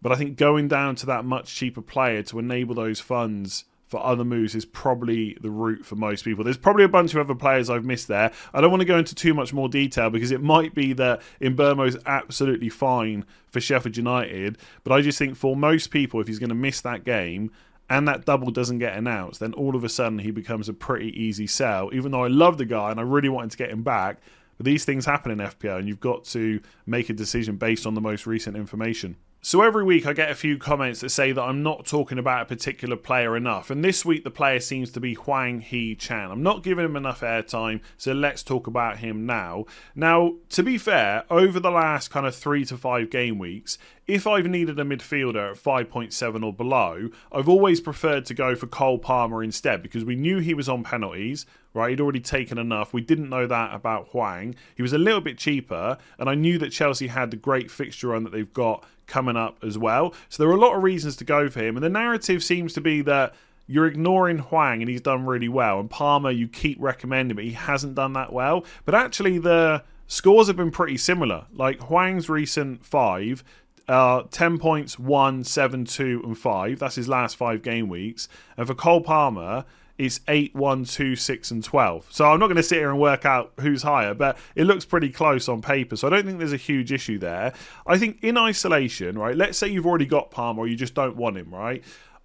But 0.01 0.13
I 0.13 0.15
think 0.15 0.37
going 0.37 0.69
down 0.69 0.95
to 0.95 1.07
that 1.07 1.25
much 1.25 1.53
cheaper 1.53 1.83
player 1.83 2.23
to 2.23 2.39
enable 2.39 2.77
those 2.77 3.01
funds 3.01 3.65
for 3.91 4.05
other 4.07 4.25
moves 4.25 4.55
is 4.55 4.65
probably 4.65 5.37
the 5.41 5.51
route 5.51 5.85
for 5.85 5.97
most 5.97 6.25
people. 6.25 6.45
There's 6.45 6.57
probably 6.57 6.85
a 6.85 6.89
bunch 6.89 7.13
of 7.13 7.19
other 7.19 7.35
players 7.35 7.69
I've 7.69 7.85
missed 7.85 8.07
there. 8.07 8.31
I 8.55 8.61
don't 8.61 8.71
want 8.71 8.83
to 8.83 8.87
go 8.87 8.97
into 8.97 9.17
too 9.17 9.35
much 9.35 9.53
more 9.53 9.69
detail 9.69 10.11
because 10.11 10.31
it 10.31 10.41
might 10.41 10.77
be 10.77 10.93
that 10.93 11.21
is 11.41 11.97
absolutely 12.07 12.69
fine 12.69 13.25
for 13.49 13.61
Sheffield 13.61 13.97
United, 13.97 14.59
but 14.85 14.93
I 14.93 15.01
just 15.01 15.19
think 15.19 15.37
for 15.37 15.57
most 15.57 15.89
people, 15.89 16.21
if 16.21 16.29
he's 16.29 16.39
going 16.39 16.51
to 16.51 16.55
miss 16.55 16.81
that 16.83 17.05
game, 17.05 17.51
and 17.89 18.07
that 18.07 18.25
double 18.25 18.53
doesn't 18.53 18.79
get 18.79 18.97
announced, 18.97 19.41
then 19.41 19.53
all 19.55 19.75
of 19.75 19.83
a 19.83 19.89
sudden 19.89 20.21
he 20.21 20.31
becomes 20.31 20.69
a 20.69 20.73
pretty 20.73 21.09
easy 21.21 21.49
sell. 21.49 21.91
Even 21.93 22.13
though 22.13 22.23
I 22.23 22.29
love 22.29 22.59
the 22.59 22.65
guy 22.65 22.93
and 22.93 23.01
I 23.01 23.03
really 23.03 23.29
wanted 23.29 23.51
to 23.51 23.57
get 23.57 23.71
him 23.71 23.83
back, 23.83 24.19
but 24.57 24.65
these 24.65 24.85
things 24.85 25.05
happen 25.05 25.33
in 25.33 25.39
FPL 25.39 25.81
and 25.81 25.89
you've 25.89 25.99
got 25.99 26.23
to 26.27 26.61
make 26.87 27.11
a 27.11 27.13
decision 27.13 27.57
based 27.57 27.87
on 27.87 27.95
the 27.95 28.01
most 28.01 28.29
recent 28.29 28.57
information. 28.57 29.17
So 29.43 29.63
every 29.63 29.85
week 29.85 30.05
I 30.07 30.13
get 30.13 30.31
a 30.31 30.35
few 30.35 30.59
comments 30.59 31.01
that 31.01 31.09
say 31.09 31.33
that 31.33 31.41
I'm 31.41 31.63
not 31.63 31.87
talking 31.87 32.19
about 32.19 32.43
a 32.43 32.45
particular 32.45 32.95
player 32.95 33.39
enough, 33.39 33.71
and 33.71 33.83
this 33.83 34.05
week 34.05 34.23
the 34.23 34.31
player 34.31 34.61
seems 34.61 34.91
to 34.91 35.01
be 35.01 35.15
Hwang 35.15 35.63
Hee-chan. 35.63 36.31
I'm 36.31 36.43
not 36.43 36.63
giving 36.63 36.85
him 36.85 36.95
enough 36.95 37.23
airtime, 37.23 37.81
so 37.97 38.13
let's 38.13 38.43
talk 38.43 38.67
about 38.67 38.99
him 38.99 39.25
now. 39.25 39.65
Now, 39.95 40.35
to 40.51 40.63
be 40.63 40.77
fair, 40.77 41.25
over 41.31 41.59
the 41.59 41.71
last 41.71 42.11
kind 42.11 42.27
of 42.27 42.37
three 42.37 42.67
to 42.67 42.77
five 42.77 43.09
game 43.09 43.39
weeks, 43.39 43.79
if 44.11 44.27
I've 44.27 44.47
needed 44.47 44.79
a 44.81 44.85
midfielder 44.85 45.53
at 45.53 45.57
5.7 45.57 46.45
or 46.45 46.53
below, 46.53 47.11
I've 47.31 47.49
always 47.49 47.81
preferred 47.81 48.27
to 48.27 48.35
go 48.35 48.55
for 48.55 48.67
Cole 48.67 48.99
Palmer 48.99 49.43
instead 49.43 49.83
because 49.83 50.05
we 50.05 50.17
knew 50.17 50.39
he 50.39 50.55
was 50.55 50.69
on 50.69 50.83
penalties, 50.83 51.47
right? 51.75 51.91
He'd 51.91 52.01
already 52.01 52.21
taken 52.21 52.59
enough. 52.59 52.93
We 52.93 53.01
didn't 53.01 53.29
know 53.29 53.47
that 53.47 53.75
about 53.75 54.09
Hwang. 54.09 54.57
He 54.75 54.83
was 54.83 54.93
a 54.93 54.99
little 54.99 55.21
bit 55.21 55.39
cheaper, 55.39 55.97
and 56.19 56.29
I 56.29 56.35
knew 56.35 56.59
that 56.59 56.71
Chelsea 56.71 57.07
had 57.07 57.31
the 57.31 57.37
great 57.37 57.71
fixture 57.71 58.09
run 58.09 58.25
that 58.25 58.33
they've 58.33 58.53
got 58.53 58.85
coming 59.07 59.37
up 59.37 59.63
as 59.63 59.79
well. 59.79 60.15
So 60.29 60.43
there 60.43 60.51
are 60.51 60.57
a 60.57 60.61
lot 60.61 60.77
of 60.77 60.83
reasons 60.83 61.17
to 61.17 61.25
go 61.25 61.49
for 61.49 61.61
him, 61.61 61.77
and 61.77 61.85
the 61.85 61.89
narrative 61.89 62.43
seems 62.43 62.73
to 62.75 62.81
be 62.81 63.03
that 63.03 63.35
you're 63.71 63.87
ignoring 63.87 64.39
Hwang 64.39 64.83
and 64.83 64.91
he's 64.91 65.01
done 65.01 65.25
really 65.25 65.49
well, 65.49 65.79
and 65.79 65.89
Palmer 65.89 66.33
you 66.33 66.49
keep 66.49 66.77
recommending, 66.81 67.37
but 67.37 67.45
he 67.45 67.53
hasn't 67.53 67.95
done 67.95 68.15
that 68.15 68.33
well. 68.33 68.65
But 68.85 68.97
actually, 68.97 69.39
the 69.39 69.85
scores 70.09 70.49
have 70.49 70.57
been 70.57 70.73
pretty 70.73 70.97
similar. 70.97 71.47
Like 71.55 71.81
Hwang's 71.81 72.29
recent 72.29 72.85
five. 72.85 73.45
Uh, 73.91 74.23
10 74.31 74.59
points, 74.61 75.01
1, 75.01 75.43
7, 75.43 75.85
2, 75.85 76.23
and 76.25 76.39
5. 76.39 76.79
That's 76.79 76.95
his 76.95 77.09
last 77.09 77.35
five 77.35 77.61
game 77.61 77.89
weeks. 77.89 78.29
And 78.57 78.65
for 78.65 78.73
Cole 78.73 79.01
Palmer, 79.01 79.65
it's 79.99 80.21
8, 80.29 80.55
1, 80.55 80.85
2, 80.85 81.17
6, 81.17 81.51
and 81.51 81.65
12. 81.65 82.07
So 82.09 82.27
I'm 82.27 82.39
not 82.39 82.47
going 82.47 82.57
to 82.57 82.63
sit 82.63 82.79
here 82.79 82.91
and 82.91 83.01
work 83.01 83.27
out 83.27 83.53
who's 83.59 83.83
higher, 83.83 84.15
but 84.15 84.39
it 84.55 84.63
looks 84.63 84.85
pretty 84.85 85.11
close 85.11 85.49
on 85.49 85.61
paper. 85.61 85.97
So 85.97 86.07
I 86.07 86.11
don't 86.11 86.25
think 86.25 86.39
there's 86.39 86.53
a 86.53 86.57
huge 86.57 86.93
issue 86.93 87.19
there. 87.19 87.53
I 87.85 87.99
think 87.99 88.23
in 88.23 88.39
isolation, 88.39 89.19
right, 89.19 89.37
let's 89.37 89.59
say 89.59 89.67
you've 89.67 89.87
already 89.87 90.07
got 90.07 90.31
Palmer 90.31 90.61
or 90.61 90.69
you 90.69 90.77
just 90.77 90.95
don't 90.95 91.17
want 91.17 91.37
him, 91.37 91.53
right? 91.53 91.83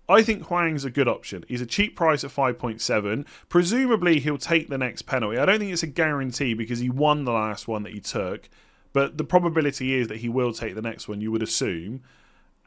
I 0.08 0.22
think 0.22 0.44
Hwang's 0.44 0.86
a 0.86 0.92
good 0.92 1.08
option. 1.08 1.46
He's 1.48 1.62
a 1.62 1.66
cheap 1.66 1.96
price 1.96 2.24
at 2.24 2.30
5.7. 2.30 3.26
Presumably, 3.50 4.20
he'll 4.20 4.38
take 4.38 4.70
the 4.70 4.78
next 4.78 5.02
penalty. 5.08 5.40
I 5.40 5.46
don't 5.48 5.58
think 5.58 5.74
it's 5.74 5.82
a 5.82 5.88
guarantee 5.88 6.54
because 6.54 6.78
he 6.78 6.92
won 6.92 7.26
the 7.26 7.32
last 7.32 7.68
one 7.68 7.82
that 7.82 7.94
he 7.94 8.02
took, 8.02 8.48
but 8.96 9.18
the 9.18 9.26
probability 9.26 9.94
is 9.94 10.08
that 10.08 10.18
he 10.18 10.30
will 10.30 10.54
take 10.54 10.74
the 10.74 10.82
next 10.82 11.10
one, 11.10 11.20
you 11.20 11.30
would 11.30 11.44
assume 11.44 12.02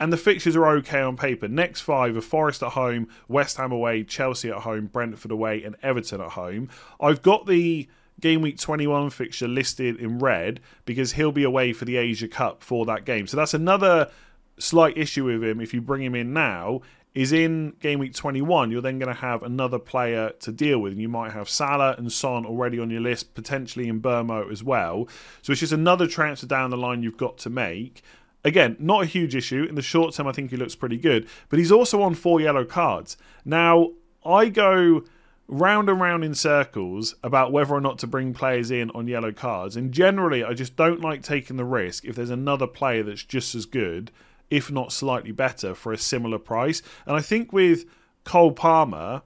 and 0.00 0.12
the 0.12 0.16
fixtures 0.16 0.56
are 0.56 0.68
okay 0.76 1.00
on 1.00 1.16
paper. 1.16 1.48
Next 1.48 1.80
five 1.80 2.16
are 2.16 2.20
Forest 2.20 2.62
at 2.62 2.72
home, 2.72 3.08
West 3.26 3.56
Ham 3.56 3.72
away, 3.72 4.04
Chelsea 4.04 4.50
at 4.50 4.58
home, 4.58 4.86
Brentford 4.86 5.30
away, 5.30 5.62
and 5.64 5.76
Everton 5.82 6.20
at 6.20 6.30
home. 6.30 6.68
I've 7.00 7.22
got 7.22 7.46
the 7.46 7.88
game 8.20 8.42
week 8.42 8.58
21 8.58 9.10
fixture 9.10 9.48
listed 9.48 9.96
in 9.96 10.18
red 10.18 10.60
because 10.84 11.12
he'll 11.12 11.32
be 11.32 11.44
away 11.44 11.72
for 11.72 11.84
the 11.84 11.96
Asia 11.96 12.28
Cup 12.28 12.62
for 12.62 12.84
that 12.86 13.04
game. 13.04 13.26
So 13.26 13.36
that's 13.36 13.54
another 13.54 14.10
slight 14.58 14.96
issue 14.96 15.24
with 15.24 15.42
him 15.42 15.60
if 15.60 15.72
you 15.72 15.80
bring 15.80 16.02
him 16.02 16.14
in 16.14 16.32
now. 16.32 16.82
Is 17.18 17.32
in 17.32 17.72
game 17.80 17.98
week 17.98 18.14
21, 18.14 18.70
you're 18.70 18.80
then 18.80 19.00
going 19.00 19.12
to 19.12 19.20
have 19.20 19.42
another 19.42 19.80
player 19.80 20.30
to 20.38 20.52
deal 20.52 20.78
with. 20.78 20.92
And 20.92 21.02
you 21.02 21.08
might 21.08 21.32
have 21.32 21.48
Salah 21.48 21.96
and 21.98 22.12
Son 22.12 22.46
already 22.46 22.78
on 22.78 22.90
your 22.90 23.00
list, 23.00 23.34
potentially 23.34 23.88
in 23.88 24.00
Mbeumo 24.00 24.52
as 24.52 24.62
well. 24.62 25.08
So 25.42 25.50
it's 25.50 25.58
just 25.58 25.72
another 25.72 26.06
transfer 26.06 26.46
down 26.46 26.70
the 26.70 26.76
line 26.76 27.02
you've 27.02 27.16
got 27.16 27.36
to 27.38 27.50
make. 27.50 28.02
Again, 28.44 28.76
not 28.78 29.02
a 29.02 29.06
huge 29.06 29.34
issue. 29.34 29.64
In 29.64 29.74
the 29.74 29.82
short 29.82 30.14
term, 30.14 30.28
I 30.28 30.32
think 30.32 30.52
he 30.52 30.56
looks 30.56 30.76
pretty 30.76 30.96
good. 30.96 31.28
But 31.48 31.58
he's 31.58 31.72
also 31.72 32.02
on 32.02 32.14
four 32.14 32.40
yellow 32.40 32.64
cards. 32.64 33.16
Now, 33.44 33.90
I 34.24 34.48
go 34.48 35.02
round 35.48 35.88
and 35.88 36.00
round 36.00 36.22
in 36.22 36.36
circles 36.36 37.16
about 37.24 37.50
whether 37.50 37.74
or 37.74 37.80
not 37.80 37.98
to 37.98 38.06
bring 38.06 38.32
players 38.32 38.70
in 38.70 38.92
on 38.92 39.08
yellow 39.08 39.32
cards. 39.32 39.74
And 39.74 39.90
generally, 39.90 40.44
I 40.44 40.54
just 40.54 40.76
don't 40.76 41.00
like 41.00 41.22
taking 41.22 41.56
the 41.56 41.64
risk 41.64 42.04
if 42.04 42.14
there's 42.14 42.30
another 42.30 42.68
player 42.68 43.02
that's 43.02 43.24
just 43.24 43.56
as 43.56 43.66
good, 43.66 44.12
if 44.50 44.70
not 44.70 44.92
slightly 44.92 45.32
better, 45.32 45.74
for 45.74 45.92
a 45.92 45.98
similar 45.98 46.38
price. 46.38 46.82
And 47.06 47.16
I 47.16 47.20
think 47.20 47.52
with 47.52 47.84
Cole 48.24 48.52
Palmer, 48.52 49.22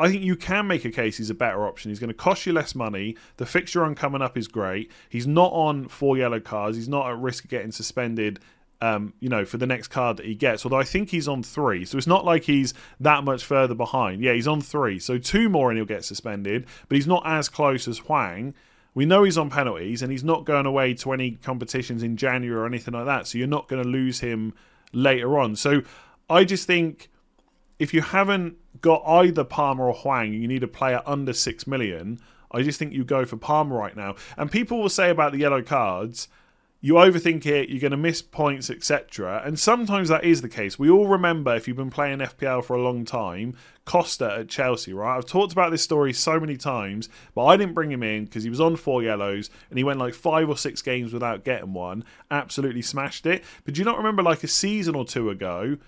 I 0.00 0.08
think 0.08 0.22
you 0.22 0.36
can 0.36 0.66
make 0.66 0.84
a 0.84 0.90
case 0.90 1.16
he's 1.16 1.30
a 1.30 1.34
better 1.34 1.66
option. 1.66 1.90
He's 1.90 1.98
going 1.98 2.08
to 2.08 2.14
cost 2.14 2.46
you 2.46 2.52
less 2.52 2.74
money. 2.74 3.16
The 3.36 3.46
fixture 3.46 3.84
on 3.84 3.94
coming 3.94 4.22
up 4.22 4.38
is 4.38 4.46
great. 4.46 4.92
He's 5.08 5.26
not 5.26 5.52
on 5.52 5.88
four 5.88 6.16
yellow 6.16 6.40
cards. 6.40 6.76
He's 6.76 6.88
not 6.88 7.10
at 7.10 7.18
risk 7.18 7.44
of 7.44 7.50
getting 7.50 7.72
suspended. 7.72 8.38
Um, 8.80 9.12
you 9.18 9.28
know, 9.28 9.44
for 9.44 9.56
the 9.56 9.66
next 9.66 9.88
card 9.88 10.18
that 10.18 10.26
he 10.26 10.36
gets. 10.36 10.64
Although 10.64 10.78
I 10.78 10.84
think 10.84 11.10
he's 11.10 11.26
on 11.26 11.42
three, 11.42 11.84
so 11.84 11.98
it's 11.98 12.06
not 12.06 12.24
like 12.24 12.44
he's 12.44 12.74
that 13.00 13.24
much 13.24 13.44
further 13.44 13.74
behind. 13.74 14.22
Yeah, 14.22 14.34
he's 14.34 14.46
on 14.46 14.60
three, 14.60 15.00
so 15.00 15.18
two 15.18 15.48
more 15.48 15.70
and 15.70 15.76
he'll 15.76 15.84
get 15.84 16.04
suspended. 16.04 16.64
But 16.88 16.94
he's 16.94 17.08
not 17.08 17.24
as 17.26 17.48
close 17.48 17.88
as 17.88 17.98
Hwang. 17.98 18.54
We 18.98 19.06
know 19.06 19.22
he's 19.22 19.38
on 19.38 19.48
penalties 19.48 20.02
and 20.02 20.10
he's 20.10 20.24
not 20.24 20.44
going 20.44 20.66
away 20.66 20.92
to 20.94 21.12
any 21.12 21.30
competitions 21.30 22.02
in 22.02 22.16
January 22.16 22.60
or 22.60 22.66
anything 22.66 22.94
like 22.94 23.06
that. 23.06 23.28
So 23.28 23.38
you're 23.38 23.46
not 23.46 23.68
going 23.68 23.80
to 23.80 23.88
lose 23.88 24.18
him 24.18 24.54
later 24.92 25.38
on. 25.38 25.54
So 25.54 25.82
I 26.28 26.42
just 26.42 26.66
think 26.66 27.08
if 27.78 27.94
you 27.94 28.02
haven't 28.02 28.56
got 28.80 29.04
either 29.06 29.44
Palmer 29.44 29.86
or 29.86 29.94
Hwang, 29.94 30.32
you 30.32 30.48
need 30.48 30.64
a 30.64 30.66
player 30.66 31.00
under 31.06 31.32
six 31.32 31.64
million. 31.64 32.18
I 32.50 32.62
just 32.62 32.80
think 32.80 32.92
you 32.92 33.04
go 33.04 33.24
for 33.24 33.36
Palmer 33.36 33.76
right 33.76 33.96
now. 33.96 34.16
And 34.36 34.50
people 34.50 34.82
will 34.82 34.88
say 34.88 35.10
about 35.10 35.30
the 35.30 35.38
yellow 35.38 35.62
cards, 35.62 36.26
you 36.80 36.94
overthink 36.94 37.44
it, 37.44 37.68
you're 37.68 37.80
going 37.80 37.90
to 37.90 37.96
miss 37.96 38.22
points, 38.22 38.70
etc. 38.70 39.42
And 39.44 39.58
sometimes 39.58 40.08
that 40.08 40.24
is 40.24 40.42
the 40.42 40.48
case. 40.48 40.78
We 40.78 40.88
all 40.88 41.08
remember, 41.08 41.54
if 41.56 41.66
you've 41.66 41.76
been 41.76 41.90
playing 41.90 42.18
FPL 42.18 42.64
for 42.64 42.76
a 42.76 42.82
long 42.82 43.04
time, 43.04 43.56
Costa 43.84 44.36
at 44.40 44.48
Chelsea, 44.48 44.92
right? 44.92 45.16
I've 45.16 45.26
talked 45.26 45.52
about 45.52 45.72
this 45.72 45.82
story 45.82 46.12
so 46.12 46.38
many 46.38 46.56
times, 46.56 47.08
but 47.34 47.46
I 47.46 47.56
didn't 47.56 47.74
bring 47.74 47.90
him 47.90 48.04
in 48.04 48.26
because 48.26 48.44
he 48.44 48.50
was 48.50 48.60
on 48.60 48.76
four 48.76 49.02
yellows 49.02 49.50
and 49.70 49.78
he 49.78 49.84
went 49.84 49.98
like 49.98 50.14
five 50.14 50.48
or 50.48 50.56
six 50.56 50.80
games 50.80 51.12
without 51.12 51.44
getting 51.44 51.72
one. 51.72 52.04
Absolutely 52.30 52.82
smashed 52.82 53.26
it. 53.26 53.42
But 53.64 53.74
do 53.74 53.80
you 53.80 53.84
not 53.84 53.96
remember 53.96 54.22
like 54.22 54.44
a 54.44 54.48
season 54.48 54.94
or 54.94 55.04
two 55.04 55.30
ago? 55.30 55.78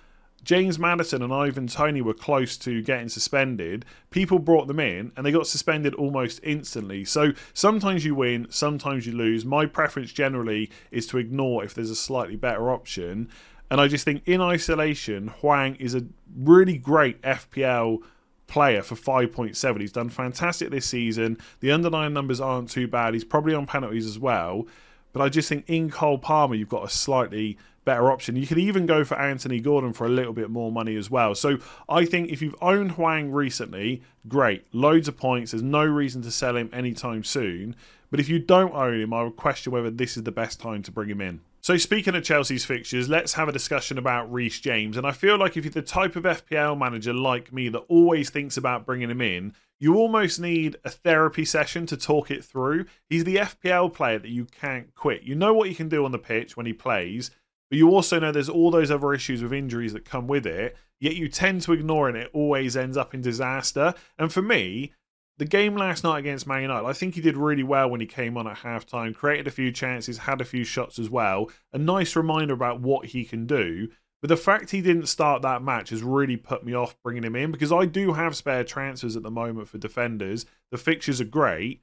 James 0.45 0.79
Maddison 0.79 1.23
and 1.23 1.33
Ivan 1.33 1.67
Toney 1.67 2.01
were 2.01 2.15
close 2.15 2.57
to 2.59 2.83
getting 2.83 3.09
suspended. 3.09 3.85
People 4.11 4.39
brought 4.39 4.67
them 4.67 4.81
in 4.81 5.13
and 5.17 5.25
they 5.25 5.33
got 5.33 5.47
suspended 5.47 5.95
almost 5.95 6.41
instantly. 6.43 7.05
So 7.05 7.33
sometimes 7.53 8.05
you 8.05 8.15
win, 8.15 8.47
sometimes 8.51 9.07
you 9.07 9.13
lose. 9.13 9.45
My 9.45 9.67
preference 9.67 10.13
generally 10.13 10.71
is 10.91 11.07
to 11.09 11.19
ignore 11.19 11.65
if 11.65 11.75
there's 11.75 11.91
a 11.91 11.97
slightly 11.97 12.37
better 12.37 12.71
option. 12.71 13.29
And 13.71 13.81
I 13.81 13.87
just 13.87 14.05
think 14.05 14.23
in 14.27 14.41
isolation, 14.41 15.29
Hwang 15.29 15.77
is 15.77 15.95
a 15.95 16.05
really 16.37 16.77
great 16.77 17.23
FPL 17.23 17.99
player 18.47 18.83
for 18.83 18.97
5.7. 18.97 19.81
He's 19.81 19.93
done 19.93 20.09
fantastic 20.09 20.71
this 20.71 20.87
season. 20.87 21.39
The 21.61 21.71
underlying 21.71 22.13
numbers 22.13 22.41
aren't 22.41 22.71
too 22.71 22.89
bad. 22.89 23.15
He's 23.15 23.25
probably 23.25 23.55
on 23.55 23.67
penalties 23.67 24.07
as 24.07 24.19
well. 24.19 24.67
But 25.13 25.23
I 25.23 25.29
just 25.29 25.49
think 25.49 25.65
in 25.69 25.91
Cole 25.91 26.19
Palmer, 26.19 26.55
you've 26.55 26.69
got 26.69 26.85
a 26.85 26.89
slightly 26.89 27.59
better 27.91 28.13
option. 28.13 28.37
You 28.37 28.47
could 28.47 28.59
even 28.59 28.87
go 28.87 29.03
for 29.05 29.19
Anthony 29.19 29.59
Gordon 29.59 29.93
for 29.93 30.07
a 30.07 30.09
little 30.09 30.33
bit 30.33 30.49
more 30.49 30.71
money 30.71 30.95
as 30.95 31.11
well. 31.11 31.35
So 31.35 31.59
I 31.89 32.05
think 32.05 32.31
if 32.31 32.41
you've 32.41 32.55
owned 32.61 32.93
Hwang 32.93 33.33
recently, 33.33 34.03
great, 34.29 34.65
loads 34.73 35.09
of 35.09 35.17
points. 35.17 35.51
There's 35.51 35.65
no 35.65 35.85
reason 35.85 36.23
to 36.23 36.31
sell 36.31 36.57
him 36.57 36.71
anytime 36.73 37.25
soon. 37.25 37.75
But 38.09 38.21
if 38.21 38.29
you 38.29 38.39
don't 38.39 38.73
own 38.75 39.01
him, 39.01 39.13
I 39.13 39.25
would 39.25 39.35
question 39.35 39.73
whether 39.73 39.91
this 39.91 40.17
is 40.17 40.23
the 40.23 40.31
best 40.31 40.61
time 40.61 40.85
to 40.85 40.93
bring 40.93 41.09
him 41.09 41.21
in. 41.21 41.41
So, 41.63 41.77
speaking 41.77 42.15
of 42.15 42.23
Chelsea's 42.23 42.65
fixtures, 42.65 43.09
let's 43.09 43.35
have 43.35 43.49
a 43.49 43.53
discussion 43.53 43.99
about 43.99 44.33
Reece 44.33 44.61
James. 44.61 44.97
And 44.97 45.07
I 45.07 45.13
feel 45.13 45.37
like 45.37 45.57
if 45.57 45.65
you're 45.65 45.73
the 45.73 45.83
type 45.83 46.15
of 46.17 46.23
FPL 46.23 46.79
manager 46.79 47.13
like 47.13 47.53
me 47.53 47.69
that 47.71 47.85
always 47.89 48.31
thinks 48.31 48.57
about 48.57 48.87
bringing 48.87 49.11
him 49.11 49.21
in, 49.21 49.53
you 49.81 49.97
almost 49.97 50.39
need 50.39 50.77
a 50.85 50.91
therapy 50.91 51.45
session 51.45 51.87
to 51.87 51.97
talk 51.97 52.31
it 52.31 52.45
through. 52.45 52.85
He's 53.09 53.25
the 53.25 53.37
FPL 53.37 53.93
player 53.93 54.19
that 54.19 54.31
you 54.31 54.45
can't 54.45 54.95
quit. 54.95 55.23
You 55.23 55.35
know 55.35 55.53
what 55.53 55.69
he 55.69 55.75
can 55.75 55.89
do 55.89 56.05
on 56.05 56.13
the 56.13 56.19
pitch 56.19 56.57
when 56.57 56.67
he 56.67 56.73
plays, 56.73 57.31
but 57.71 57.79
you 57.79 57.91
also 57.91 58.19
know 58.19 58.33
there's 58.33 58.49
all 58.49 58.71
those 58.71 58.91
other 58.91 59.15
issues 59.15 59.43
with 59.43 59.53
injuries 59.53 59.93
that 59.93 60.05
come 60.05 60.27
with 60.27 60.47
it, 60.47 60.77
yet 61.01 61.17
you 61.17 61.29
tend 61.29 61.63
to 61.63 61.73
ignore 61.73 62.09
it 62.09 62.17
and 62.17 62.25
it 62.25 62.31
always 62.35 62.77
ends 62.77 62.97
up 62.97 63.15
in 63.15 63.23
disaster. 63.23 63.95
And 64.19 64.33
for 64.33 64.43
me, 64.43 64.93
the 65.39 65.45
game 65.47 65.77
last 65.77 66.05
night 66.05 66.19
against 66.19 66.47
Man 66.47 66.63
United, 66.63 66.87
I 66.87 66.93
think 66.93 67.15
he 67.15 67.21
did 67.21 67.37
really 67.37 67.63
well 67.63 67.89
when 67.89 68.01
he 68.01 68.07
came 68.07 68.37
on 68.37 68.47
at 68.47 68.59
halftime, 68.59 69.15
created 69.15 69.47
a 69.47 69.53
few 69.53 69.73
chances, 69.73 70.19
had 70.19 70.41
a 70.41 70.45
few 70.45 70.65
shots 70.65 70.99
as 70.99 71.09
well. 71.09 71.51
A 71.73 71.79
nice 71.79 72.15
reminder 72.17 72.53
about 72.53 72.81
what 72.81 73.07
he 73.07 73.25
can 73.25 73.47
do. 73.47 73.89
But 74.21 74.29
the 74.29 74.37
fact 74.37 74.71
he 74.71 74.83
didn't 74.83 75.07
start 75.07 75.41
that 75.43 75.63
match 75.63 75.91
has 75.91 76.03
really 76.03 76.37
put 76.37 76.65
me 76.65 76.75
off 76.75 76.95
bringing 77.03 77.25
him 77.25 77.37
in 77.37 77.53
because 77.53 77.73
I 77.73 77.87
do 77.87 78.13
have 78.13 78.37
spare 78.37 78.65
transfers 78.65 79.17
at 79.17 79.23
the 79.23 79.31
moment 79.31 79.69
for 79.69 79.79
defenders. 79.79 80.45
The 80.71 80.77
fixtures 80.77 81.21
are 81.21 81.25
great. 81.25 81.83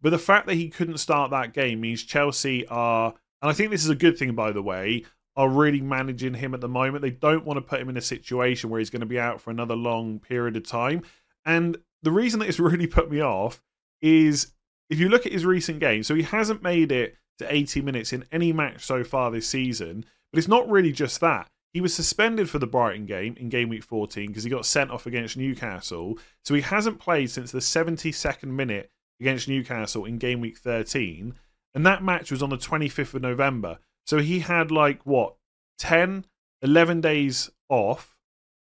But 0.00 0.10
the 0.10 0.18
fact 0.18 0.46
that 0.46 0.54
he 0.54 0.70
couldn't 0.70 0.98
start 0.98 1.30
that 1.32 1.52
game 1.52 1.80
means 1.80 2.02
Chelsea 2.02 2.66
are, 2.68 3.12
and 3.42 3.50
I 3.50 3.52
think 3.52 3.70
this 3.70 3.84
is 3.84 3.90
a 3.90 3.94
good 3.94 4.16
thing, 4.16 4.34
by 4.34 4.52
the 4.52 4.62
way, 4.62 5.04
are 5.36 5.48
really 5.48 5.80
managing 5.80 6.34
him 6.34 6.54
at 6.54 6.60
the 6.60 6.68
moment. 6.68 7.02
They 7.02 7.10
don't 7.10 7.44
want 7.44 7.58
to 7.58 7.62
put 7.62 7.80
him 7.80 7.88
in 7.88 7.96
a 7.96 8.02
situation 8.02 8.70
where 8.70 8.78
he's 8.78 8.90
going 8.90 9.00
to 9.00 9.06
be 9.06 9.20
out 9.20 9.40
for 9.40 9.50
another 9.50 9.76
long 9.76 10.18
period 10.18 10.56
of 10.56 10.66
time. 10.66 11.02
And 11.44 11.76
the 12.02 12.10
reason 12.10 12.40
that 12.40 12.48
it's 12.48 12.60
really 12.60 12.86
put 12.86 13.10
me 13.10 13.20
off 13.20 13.62
is 14.00 14.52
if 14.88 14.98
you 14.98 15.08
look 15.08 15.26
at 15.26 15.32
his 15.32 15.44
recent 15.44 15.80
games, 15.80 16.06
so 16.06 16.14
he 16.14 16.22
hasn't 16.22 16.62
made 16.62 16.92
it 16.92 17.16
to 17.38 17.52
80 17.52 17.82
minutes 17.82 18.12
in 18.12 18.24
any 18.32 18.52
match 18.52 18.84
so 18.84 19.04
far 19.04 19.30
this 19.30 19.48
season, 19.48 20.04
but 20.32 20.38
it's 20.38 20.48
not 20.48 20.68
really 20.68 20.92
just 20.92 21.20
that. 21.20 21.48
He 21.72 21.80
was 21.82 21.92
suspended 21.92 22.48
for 22.48 22.58
the 22.58 22.66
Brighton 22.66 23.04
game 23.04 23.36
in 23.38 23.50
game 23.50 23.68
week 23.68 23.84
14 23.84 24.28
because 24.28 24.44
he 24.44 24.50
got 24.50 24.64
sent 24.64 24.90
off 24.90 25.04
against 25.04 25.36
Newcastle. 25.36 26.18
So 26.42 26.54
he 26.54 26.62
hasn't 26.62 26.98
played 26.98 27.30
since 27.30 27.52
the 27.52 27.58
72nd 27.58 28.44
minute 28.44 28.90
against 29.20 29.48
Newcastle 29.48 30.06
in 30.06 30.16
game 30.16 30.40
week 30.40 30.56
13. 30.56 31.34
And 31.74 31.84
that 31.84 32.02
match 32.02 32.30
was 32.30 32.42
on 32.42 32.48
the 32.48 32.56
25th 32.56 33.12
of 33.12 33.20
November. 33.22 33.78
So 34.06 34.18
he 34.18 34.40
had 34.40 34.70
like 34.70 35.04
what 35.04 35.36
10, 35.78 36.24
11 36.62 37.00
days 37.00 37.50
off, 37.68 38.16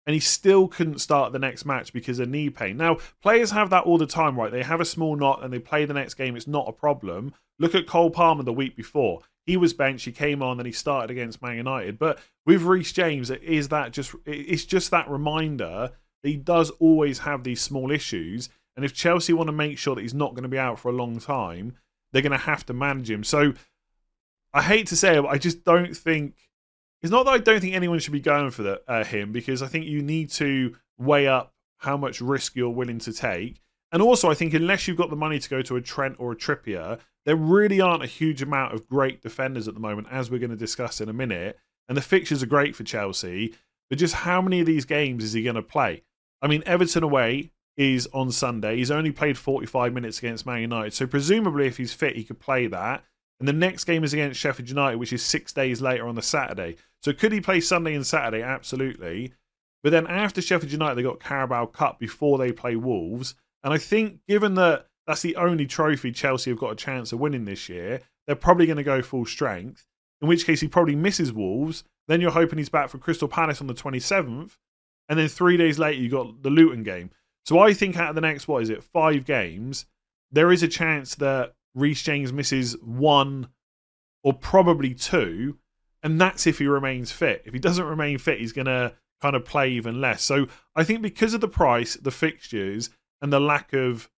and 0.06 0.14
he 0.14 0.20
still 0.20 0.68
couldn't 0.68 1.00
start 1.00 1.32
the 1.32 1.38
next 1.38 1.64
match 1.64 1.92
because 1.92 2.18
of 2.18 2.28
knee 2.28 2.50
pain. 2.50 2.76
Now, 2.76 2.98
players 3.22 3.50
have 3.50 3.70
that 3.70 3.84
all 3.84 3.98
the 3.98 4.06
time, 4.06 4.38
right? 4.38 4.52
They 4.52 4.62
have 4.62 4.80
a 4.80 4.84
small 4.84 5.16
knot 5.16 5.42
and 5.42 5.52
they 5.52 5.58
play 5.58 5.84
the 5.84 5.94
next 5.94 6.14
game. 6.14 6.36
It's 6.36 6.46
not 6.46 6.68
a 6.68 6.72
problem. 6.72 7.34
Look 7.58 7.74
at 7.74 7.86
Cole 7.86 8.10
Palmer 8.10 8.42
the 8.42 8.52
week 8.52 8.76
before. 8.76 9.20
He 9.46 9.56
was 9.56 9.74
benched. 9.74 10.04
He 10.04 10.12
came 10.12 10.42
on, 10.42 10.58
and 10.58 10.66
he 10.66 10.72
started 10.72 11.10
against 11.10 11.42
Man 11.42 11.56
United. 11.56 11.98
But 11.98 12.18
with 12.46 12.62
Reece 12.62 12.92
James, 12.92 13.30
it 13.30 13.42
is 13.42 13.68
that 13.68 13.92
just 13.92 14.14
it's 14.24 14.64
just 14.64 14.90
that 14.90 15.08
reminder 15.08 15.90
that 16.22 16.28
he 16.28 16.36
does 16.36 16.70
always 16.80 17.20
have 17.20 17.44
these 17.44 17.60
small 17.60 17.90
issues. 17.90 18.48
And 18.76 18.84
if 18.84 18.94
Chelsea 18.94 19.32
want 19.32 19.48
to 19.48 19.52
make 19.52 19.78
sure 19.78 19.94
that 19.94 20.00
he's 20.02 20.14
not 20.14 20.30
going 20.30 20.42
to 20.42 20.48
be 20.48 20.58
out 20.58 20.78
for 20.78 20.88
a 20.88 20.94
long 20.94 21.18
time, 21.20 21.76
they're 22.12 22.22
going 22.22 22.32
to 22.32 22.38
have 22.38 22.64
to 22.66 22.72
manage 22.72 23.10
him. 23.10 23.22
So 23.22 23.52
I 24.54 24.62
hate 24.62 24.86
to 24.86 24.96
say 24.96 25.18
it, 25.18 25.22
but 25.22 25.28
I 25.28 25.38
just 25.38 25.64
don't 25.64 25.94
think 25.94 26.36
it's 27.02 27.10
not 27.10 27.24
that 27.24 27.32
I 27.32 27.38
don't 27.38 27.60
think 27.60 27.74
anyone 27.74 27.98
should 27.98 28.12
be 28.12 28.20
going 28.20 28.50
for 28.50 28.62
the, 28.62 28.80
uh, 28.88 29.04
him 29.04 29.32
because 29.32 29.62
I 29.62 29.66
think 29.66 29.84
you 29.84 30.00
need 30.00 30.30
to 30.30 30.74
weigh 30.96 31.26
up 31.26 31.52
how 31.78 31.96
much 31.96 32.20
risk 32.20 32.54
you're 32.56 32.70
willing 32.70 33.00
to 33.00 33.12
take. 33.12 33.60
And 33.92 34.00
also, 34.00 34.30
I 34.30 34.34
think 34.34 34.54
unless 34.54 34.88
you've 34.88 34.96
got 34.96 35.10
the 35.10 35.16
money 35.16 35.38
to 35.38 35.48
go 35.50 35.60
to 35.60 35.76
a 35.76 35.80
Trent 35.80 36.16
or 36.18 36.32
a 36.32 36.36
Trippier, 36.36 36.98
there 37.26 37.36
really 37.36 37.80
aren't 37.80 38.02
a 38.02 38.08
huge 38.08 38.42
amount 38.42 38.74
of 38.74 38.88
great 38.88 39.22
defenders 39.22 39.68
at 39.68 39.74
the 39.74 39.80
moment, 39.80 40.08
as 40.10 40.30
we're 40.30 40.38
going 40.38 40.50
to 40.50 40.56
discuss 40.56 41.00
in 41.00 41.08
a 41.08 41.12
minute. 41.12 41.58
And 41.88 41.96
the 41.96 42.02
fixtures 42.02 42.42
are 42.42 42.46
great 42.46 42.74
for 42.74 42.84
Chelsea, 42.84 43.54
but 43.90 43.98
just 43.98 44.14
how 44.14 44.40
many 44.40 44.60
of 44.60 44.66
these 44.66 44.84
games 44.84 45.24
is 45.24 45.32
he 45.32 45.42
going 45.42 45.56
to 45.56 45.62
play? 45.62 46.02
I 46.40 46.46
mean, 46.46 46.62
Everton 46.64 47.02
away 47.02 47.50
is 47.76 48.08
on 48.12 48.30
Sunday. 48.30 48.76
He's 48.76 48.90
only 48.90 49.12
played 49.12 49.36
45 49.36 49.92
minutes 49.92 50.18
against 50.18 50.46
Man 50.46 50.60
United, 50.60 50.94
so 50.94 51.06
presumably, 51.06 51.66
if 51.66 51.76
he's 51.76 51.92
fit, 51.92 52.16
he 52.16 52.24
could 52.24 52.40
play 52.40 52.66
that. 52.68 53.04
And 53.40 53.48
the 53.48 53.52
next 53.52 53.84
game 53.84 54.04
is 54.04 54.12
against 54.12 54.40
Sheffield 54.40 54.68
United, 54.68 54.96
which 54.96 55.12
is 55.12 55.22
six 55.22 55.52
days 55.52 55.82
later 55.82 56.06
on 56.06 56.14
the 56.14 56.22
Saturday. 56.22 56.76
So 57.02 57.12
could 57.12 57.32
he 57.32 57.40
play 57.40 57.60
Sunday 57.60 57.94
and 57.94 58.06
Saturday? 58.06 58.42
Absolutely. 58.42 59.34
But 59.82 59.90
then 59.90 60.06
after 60.06 60.40
Sheffield 60.40 60.72
United, 60.72 60.94
they 60.94 61.02
got 61.02 61.20
Carabao 61.20 61.66
Cup 61.66 61.98
before 61.98 62.38
they 62.38 62.52
play 62.52 62.76
Wolves. 62.76 63.34
And 63.62 63.74
I 63.74 63.78
think, 63.78 64.20
given 64.26 64.54
that 64.54 64.86
that's 65.06 65.22
the 65.22 65.36
only 65.36 65.66
trophy 65.66 66.12
Chelsea 66.12 66.50
have 66.50 66.58
got 66.58 66.72
a 66.72 66.76
chance 66.76 67.12
of 67.12 67.20
winning 67.20 67.44
this 67.44 67.68
year, 67.68 68.00
they're 68.26 68.36
probably 68.36 68.66
going 68.66 68.78
to 68.78 68.82
go 68.82 69.02
full 69.02 69.26
strength. 69.26 69.86
In 70.22 70.28
which 70.28 70.46
case, 70.46 70.60
he 70.60 70.68
probably 70.68 70.96
misses 70.96 71.32
Wolves. 71.32 71.84
Then 72.08 72.20
you're 72.20 72.30
hoping 72.30 72.58
he's 72.58 72.68
back 72.68 72.88
for 72.88 72.98
Crystal 72.98 73.28
Palace 73.28 73.60
on 73.60 73.66
the 73.66 73.74
27th. 73.74 74.56
And 75.08 75.18
then 75.18 75.28
three 75.28 75.58
days 75.58 75.78
later, 75.78 76.00
you 76.00 76.08
got 76.08 76.42
the 76.42 76.50
Luton 76.50 76.82
game. 76.82 77.10
So 77.44 77.58
I 77.58 77.74
think 77.74 77.98
out 77.98 78.10
of 78.10 78.14
the 78.14 78.22
next, 78.22 78.48
what 78.48 78.62
is 78.62 78.70
it, 78.70 78.82
five 78.82 79.26
games, 79.26 79.84
there 80.32 80.50
is 80.50 80.62
a 80.62 80.68
chance 80.68 81.14
that 81.16 81.52
Reece 81.74 82.02
James 82.02 82.32
misses 82.32 82.76
one 82.80 83.48
or 84.22 84.32
probably 84.32 84.94
two, 84.94 85.58
and 86.02 86.20
that's 86.20 86.46
if 86.46 86.58
he 86.58 86.66
remains 86.66 87.12
fit. 87.12 87.42
If 87.44 87.52
he 87.52 87.58
doesn't 87.58 87.84
remain 87.84 88.18
fit, 88.18 88.38
he's 88.38 88.52
going 88.52 88.66
to 88.66 88.94
kind 89.20 89.36
of 89.36 89.44
play 89.44 89.70
even 89.70 90.00
less. 90.00 90.22
So 90.22 90.46
I 90.76 90.84
think 90.84 91.02
because 91.02 91.34
of 91.34 91.40
the 91.40 91.48
price, 91.48 91.94
the 91.96 92.10
fixtures, 92.10 92.90
and 93.20 93.32
the 93.32 93.40
lack 93.40 93.72
of 93.72 94.10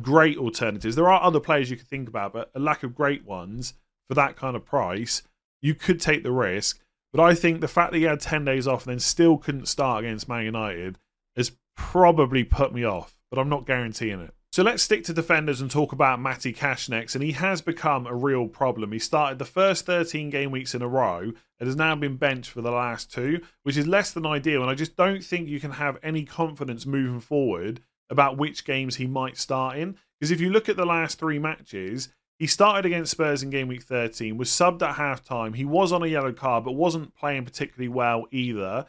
great 0.00 0.38
alternatives, 0.38 0.96
there 0.96 1.08
are 1.08 1.22
other 1.22 1.40
players 1.40 1.70
you 1.70 1.76
could 1.76 1.88
think 1.88 2.08
about, 2.08 2.32
but 2.32 2.50
a 2.54 2.58
lack 2.58 2.82
of 2.82 2.94
great 2.94 3.24
ones 3.24 3.74
for 4.08 4.14
that 4.14 4.36
kind 4.36 4.56
of 4.56 4.64
price, 4.64 5.22
you 5.60 5.74
could 5.74 6.00
take 6.00 6.22
the 6.22 6.32
risk. 6.32 6.80
But 7.12 7.22
I 7.22 7.34
think 7.34 7.60
the 7.60 7.68
fact 7.68 7.92
that 7.92 7.98
he 7.98 8.04
had 8.04 8.20
10 8.20 8.44
days 8.44 8.66
off 8.66 8.86
and 8.86 8.92
then 8.92 8.98
still 9.00 9.36
couldn't 9.36 9.68
start 9.68 10.04
against 10.04 10.28
Man 10.28 10.44
United 10.44 10.98
has 11.36 11.52
probably 11.76 12.44
put 12.44 12.72
me 12.72 12.84
off, 12.84 13.16
but 13.30 13.38
I'm 13.38 13.48
not 13.48 13.66
guaranteeing 13.66 14.20
it. 14.20 14.34
So 14.56 14.62
let's 14.62 14.82
stick 14.82 15.04
to 15.04 15.12
defenders 15.12 15.60
and 15.60 15.70
talk 15.70 15.92
about 15.92 16.18
Matty 16.18 16.50
Cash 16.50 16.88
next. 16.88 17.14
And 17.14 17.22
he 17.22 17.32
has 17.32 17.60
become 17.60 18.06
a 18.06 18.14
real 18.14 18.48
problem. 18.48 18.90
He 18.90 18.98
started 18.98 19.38
the 19.38 19.44
first 19.44 19.84
13 19.84 20.30
game 20.30 20.50
weeks 20.50 20.74
in 20.74 20.80
a 20.80 20.88
row 20.88 21.30
and 21.60 21.66
has 21.66 21.76
now 21.76 21.94
been 21.94 22.16
benched 22.16 22.52
for 22.52 22.62
the 22.62 22.70
last 22.70 23.12
two, 23.12 23.42
which 23.64 23.76
is 23.76 23.86
less 23.86 24.12
than 24.12 24.24
ideal. 24.24 24.62
And 24.62 24.70
I 24.70 24.74
just 24.74 24.96
don't 24.96 25.22
think 25.22 25.46
you 25.46 25.60
can 25.60 25.72
have 25.72 25.98
any 26.02 26.24
confidence 26.24 26.86
moving 26.86 27.20
forward 27.20 27.82
about 28.08 28.38
which 28.38 28.64
games 28.64 28.96
he 28.96 29.06
might 29.06 29.36
start 29.36 29.76
in. 29.76 29.98
Because 30.18 30.30
if 30.30 30.40
you 30.40 30.48
look 30.48 30.70
at 30.70 30.78
the 30.78 30.86
last 30.86 31.18
three 31.18 31.38
matches, 31.38 32.08
he 32.38 32.46
started 32.46 32.86
against 32.86 33.10
Spurs 33.10 33.42
in 33.42 33.50
game 33.50 33.68
week 33.68 33.82
13, 33.82 34.38
was 34.38 34.48
subbed 34.48 34.80
at 34.80 34.96
halftime. 34.96 35.54
He 35.54 35.66
was 35.66 35.92
on 35.92 36.02
a 36.02 36.06
yellow 36.06 36.32
card, 36.32 36.64
but 36.64 36.72
wasn't 36.72 37.14
playing 37.14 37.44
particularly 37.44 37.88
well 37.88 38.26
either. 38.30 38.86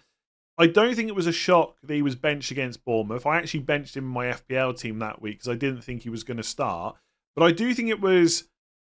I 0.58 0.68
don't 0.68 0.96
think 0.96 1.08
it 1.08 1.16
was 1.16 1.28
a 1.28 1.32
shock 1.32 1.78
that 1.84 1.94
he 1.94 2.02
was 2.02 2.16
benched 2.16 2.50
against 2.50 2.84
Bournemouth. 2.84 3.26
I 3.26 3.38
actually 3.38 3.60
benched 3.60 3.96
him 3.96 4.06
in 4.06 4.10
my 4.10 4.28
FPL 4.28 4.78
team 4.78 5.00
that 5.00 5.22
week 5.22 5.38
because 5.38 5.50
I 5.50 5.56
didn't 5.56 5.84
think 5.84 6.02
he 6.02 6.10
was 6.10 6.24
going 6.24 6.38
to 6.38 6.44
start. 6.44 6.96
But 7.36 7.46
I 7.46 7.52
do 7.52 7.74
think 7.74 7.90
it 7.90 8.02
was 8.02 8.46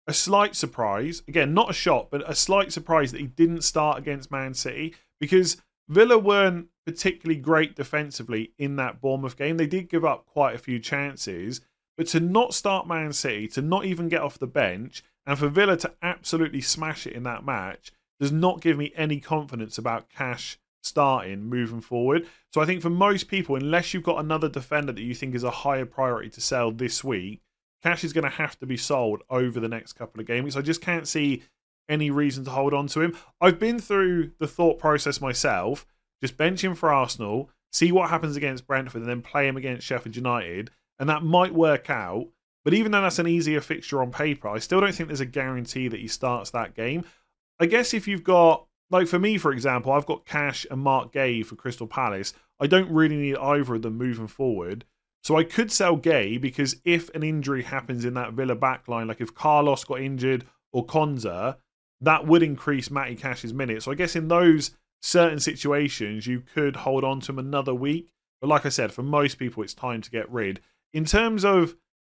a 0.08 0.14
slight 0.14 0.56
surprise. 0.56 1.24
Again, 1.28 1.54
not 1.54 1.70
a 1.70 1.74
shock, 1.74 2.08
but 2.10 2.30
a 2.30 2.34
slight 2.36 2.72
surprise 2.72 3.12
that 3.12 3.20
he 3.20 3.28
didn't 3.28 3.64
start 3.64 3.98
against 3.98 4.32
Man 4.32 4.54
City 4.54 4.96
because 5.20 5.58
Villa 5.90 6.18
weren't 6.18 6.68
particularly 6.86 7.40
great 7.40 7.76
defensively 7.76 8.54
in 8.58 8.78
that 8.78 9.02
Bournemouth 9.02 9.38
game. 9.38 9.58
They 9.58 9.68
did 9.68 9.90
give 9.90 10.06
up 10.06 10.26
quite 10.26 10.56
a 10.56 10.60
few 10.60 10.80
chances, 10.80 11.60
but 11.98 12.08
to 12.08 12.22
not 12.22 12.54
start 12.54 12.88
Man 12.88 13.12
City, 13.12 13.48
to 13.50 13.62
not 13.62 13.84
even 13.84 14.08
get 14.08 14.22
off 14.22 14.40
the 14.40 14.48
bench, 14.48 15.04
and 15.26 15.38
for 15.38 15.50
Villa 15.50 15.76
to 15.78 15.94
absolutely 16.02 16.62
smash 16.62 17.06
it 17.06 17.14
in 17.14 17.24
that 17.24 17.46
match 17.46 17.92
does 18.22 18.32
not 18.32 18.62
give 18.62 18.78
me 18.78 18.94
any 18.96 19.20
confidence 19.20 19.78
about 19.78 20.10
Cash 20.10 20.58
starting 20.88 21.44
moving 21.44 21.82
forward. 21.82 22.26
So 22.54 22.62
I 22.62 22.66
think 22.66 22.82
for 22.82 22.90
most 22.90 23.28
people, 23.28 23.56
unless 23.56 23.94
you've 23.94 24.04
got 24.04 24.20
another 24.20 24.50
defender 24.50 24.92
that 24.92 25.02
you 25.02 25.14
think 25.14 25.36
is 25.36 25.44
a 25.44 25.52
higher 25.52 25.86
priority 25.86 26.30
to 26.32 26.42
sell 26.42 26.72
this 26.72 27.04
week, 27.04 27.42
Cash 27.84 28.04
is 28.04 28.14
going 28.14 28.24
to 28.24 28.30
have 28.30 28.58
to 28.60 28.66
be 28.66 28.78
sold 28.78 29.22
over 29.30 29.60
the 29.60 29.68
next 29.68 29.94
couple 29.94 30.20
of 30.20 30.28
games. 30.28 30.58
I 30.58 30.62
just 30.62 30.82
can't 30.82 31.08
see 31.08 31.44
any 31.90 32.10
reason 32.10 32.44
to 32.46 32.52
hold 32.52 32.74
on 32.74 32.88
to 32.88 33.02
him. 33.02 33.18
I've 33.40 33.60
been 33.60 33.80
through 33.80 34.32
the 34.40 34.48
thought 34.48 34.80
process 34.80 35.22
myself. 35.22 35.86
Just 36.22 36.38
bench 36.38 36.64
him 36.64 36.74
for 36.74 36.92
Arsenal, 36.92 37.50
see 37.72 37.92
what 37.92 38.10
happens 38.10 38.36
against 38.36 38.66
Brentford, 38.66 39.02
and 39.02 39.10
then 39.10 39.22
play 39.22 39.48
him 39.48 39.58
against 39.58 39.86
Sheffield 39.86 40.16
United. 40.16 40.72
And 41.00 41.10
that 41.10 41.24
might 41.24 41.54
work 41.54 41.90
out. 41.90 42.28
But 42.66 42.74
even 42.74 42.92
though 42.92 43.02
that's 43.02 43.20
an 43.20 43.28
easier 43.28 43.62
fixture 43.62 44.02
on 44.02 44.12
paper, 44.12 44.50
I 44.50 44.60
still 44.60 44.82
don't 44.82 44.94
think 44.94 45.08
there's 45.08 45.22
a 45.22 45.26
guarantee 45.26 45.88
that 45.88 46.00
he 46.00 46.08
starts 46.08 46.50
that 46.52 46.76
game. 46.76 47.06
I 47.60 47.66
guess 47.66 47.94
if 47.94 48.08
you've 48.08 48.24
got, 48.24 48.67
like 48.90 49.08
for 49.08 49.20
me, 49.20 49.38
for 49.38 49.52
example, 49.52 49.92
I've 49.92 50.06
got 50.06 50.26
Cash 50.26 50.66
and 50.70 50.82
Marc 50.82 51.14
Guéhi 51.14 51.46
for 51.46 51.56
Crystal 51.56 51.88
Palace. 51.88 52.34
I 52.60 52.68
don't 52.68 52.90
really 52.92 53.18
need 53.18 53.38
either 53.38 53.76
of 53.76 53.82
them 53.82 53.98
moving 53.98 54.28
forward. 54.28 54.86
So 55.24 55.36
I 55.36 55.44
could 55.44 55.72
sell 55.72 55.98
Gay 55.98 56.38
because 56.38 56.78
if 56.86 57.10
an 57.14 57.24
injury 57.24 57.64
happens 57.64 58.06
in 58.06 58.14
that 58.14 58.34
Villa 58.34 58.56
backline, 58.56 59.08
like 59.08 59.20
if 59.20 59.36
Carlos 59.36 59.84
got 59.84 60.00
injured 60.00 60.46
or 60.72 60.86
Konsa, 60.86 61.58
that 62.02 62.26
would 62.26 62.44
increase 62.44 62.92
Matty 62.92 63.16
Cash's 63.16 63.54
minutes. 63.54 63.86
So 63.86 63.92
I 63.92 63.96
guess 63.96 64.16
in 64.16 64.28
those 64.28 64.72
certain 65.02 65.40
situations, 65.40 66.28
you 66.28 66.44
could 66.54 66.78
hold 66.78 67.04
on 67.04 67.20
to 67.22 67.32
him 67.32 67.40
another 67.40 67.74
week. 67.74 68.10
But 68.40 68.48
like 68.48 68.66
I 68.66 68.70
said, 68.70 68.92
for 68.94 69.04
most 69.04 69.38
people, 69.38 69.64
it's 69.64 69.74
time 69.74 70.02
to 70.02 70.12
get 70.12 70.32
rid. 70.32 70.62
In 70.94 71.06
terms 71.06 71.44
of 71.44 71.76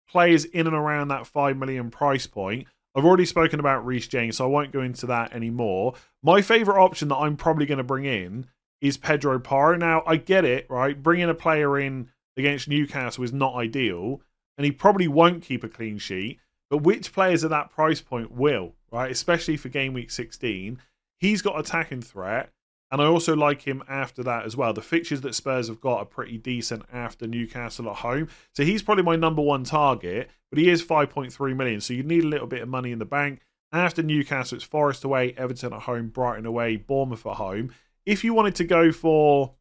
players 0.09 0.45
in 0.45 0.67
and 0.67 0.77
around 0.77 1.09
that 1.09 1.27
5 1.27 1.57
million 1.57 1.91
price 1.91 2.27
point, 2.27 2.69
I've 2.95 3.05
already 3.05 3.25
spoken 3.25 3.61
about 3.61 3.87
Reece 3.87 4.09
James, 4.09 4.37
so 4.37 4.45
I 4.45 4.49
won't 4.49 4.73
go 4.73 4.83
into 4.83 5.07
that 5.07 5.33
anymore. 5.33 5.95
My 6.23 6.43
favourite 6.43 6.83
option 6.83 7.09
that 7.09 7.17
I'm 7.17 7.37
probably 7.37 7.67
going 7.67 7.79
to 7.79 7.85
bring 7.85 8.05
in 8.05 8.49
is 8.81 8.97
Pedro 8.97 9.39
Porro. 9.39 9.77
Now, 9.77 10.03
I 10.07 10.17
get 10.17 10.45
it, 10.45 10.67
right? 10.69 11.01
Bringing 11.01 11.29
a 11.29 11.35
player 11.35 11.79
in 11.79 12.09
against 12.37 12.69
Newcastle 12.69 13.25
is 13.25 13.33
not 13.33 13.55
ideal, 13.55 14.23
and 14.59 14.65
he 14.65 14.73
probably 14.73 15.09
won't 15.09 15.43
keep 15.43 15.63
a 15.63 15.69
clean 15.69 15.99
sheet. 15.99 16.41
But 16.69 16.79
which 16.79 17.13
players 17.13 17.45
at 17.45 17.51
that 17.51 17.71
price 17.71 18.01
point 18.01 18.33
will, 18.33 18.75
right? 18.91 19.11
Especially 19.11 19.57
for 19.57 19.69
game 19.69 19.93
week 19.93 20.11
16. 20.11 20.81
He's 21.19 21.43
got 21.43 21.59
attacking 21.59 22.03
threat, 22.03 22.51
and 22.91 23.01
I 23.01 23.07
also 23.07 23.37
like 23.37 23.63
him 23.63 23.85
after 23.89 24.23
that 24.25 24.45
as 24.45 24.57
well. 24.57 24.73
The 24.73 24.83
fixtures 24.83 25.21
that 25.21 25.35
Spurs 25.35 25.69
have 25.69 25.81
got 25.81 25.99
are 25.99 26.05
pretty 26.05 26.39
decent 26.39 26.85
after 26.93 27.27
Newcastle 27.27 27.89
at 27.89 27.97
home. 27.97 28.29
So 28.55 28.65
he's 28.65 28.83
probably 28.83 29.05
my 29.05 29.17
number 29.17 29.43
one 29.43 29.63
target, 29.63 30.29
but 30.51 30.59
he 30.59 30.69
is 30.69 30.85
5.3 30.85 31.57
million. 31.57 31.81
So 31.81 31.95
you 31.95 32.03
need 32.03 32.25
a 32.25 32.29
little 32.29 32.49
bit 32.49 32.63
of 32.63 32.69
money 32.69 32.91
in 32.91 32.99
the 32.99 33.05
bank. 33.05 33.41
After 33.73 34.03
Newcastle, 34.03 34.57
it's 34.57 34.65
Forest 34.65 35.05
away, 35.05 35.35
Everton 35.37 35.73
at 35.73 35.83
home, 35.83 36.09
Brighton 36.09 36.47
away, 36.47 36.77
Bournemouth 36.77 37.25
at 37.27 37.37
home. 37.37 37.73
If 38.05 38.25
you 38.25 38.35
wanted 38.35 38.57
to 38.57 38.65
go 38.65 38.91
for 38.91 39.55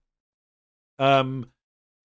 um, 0.98 1.52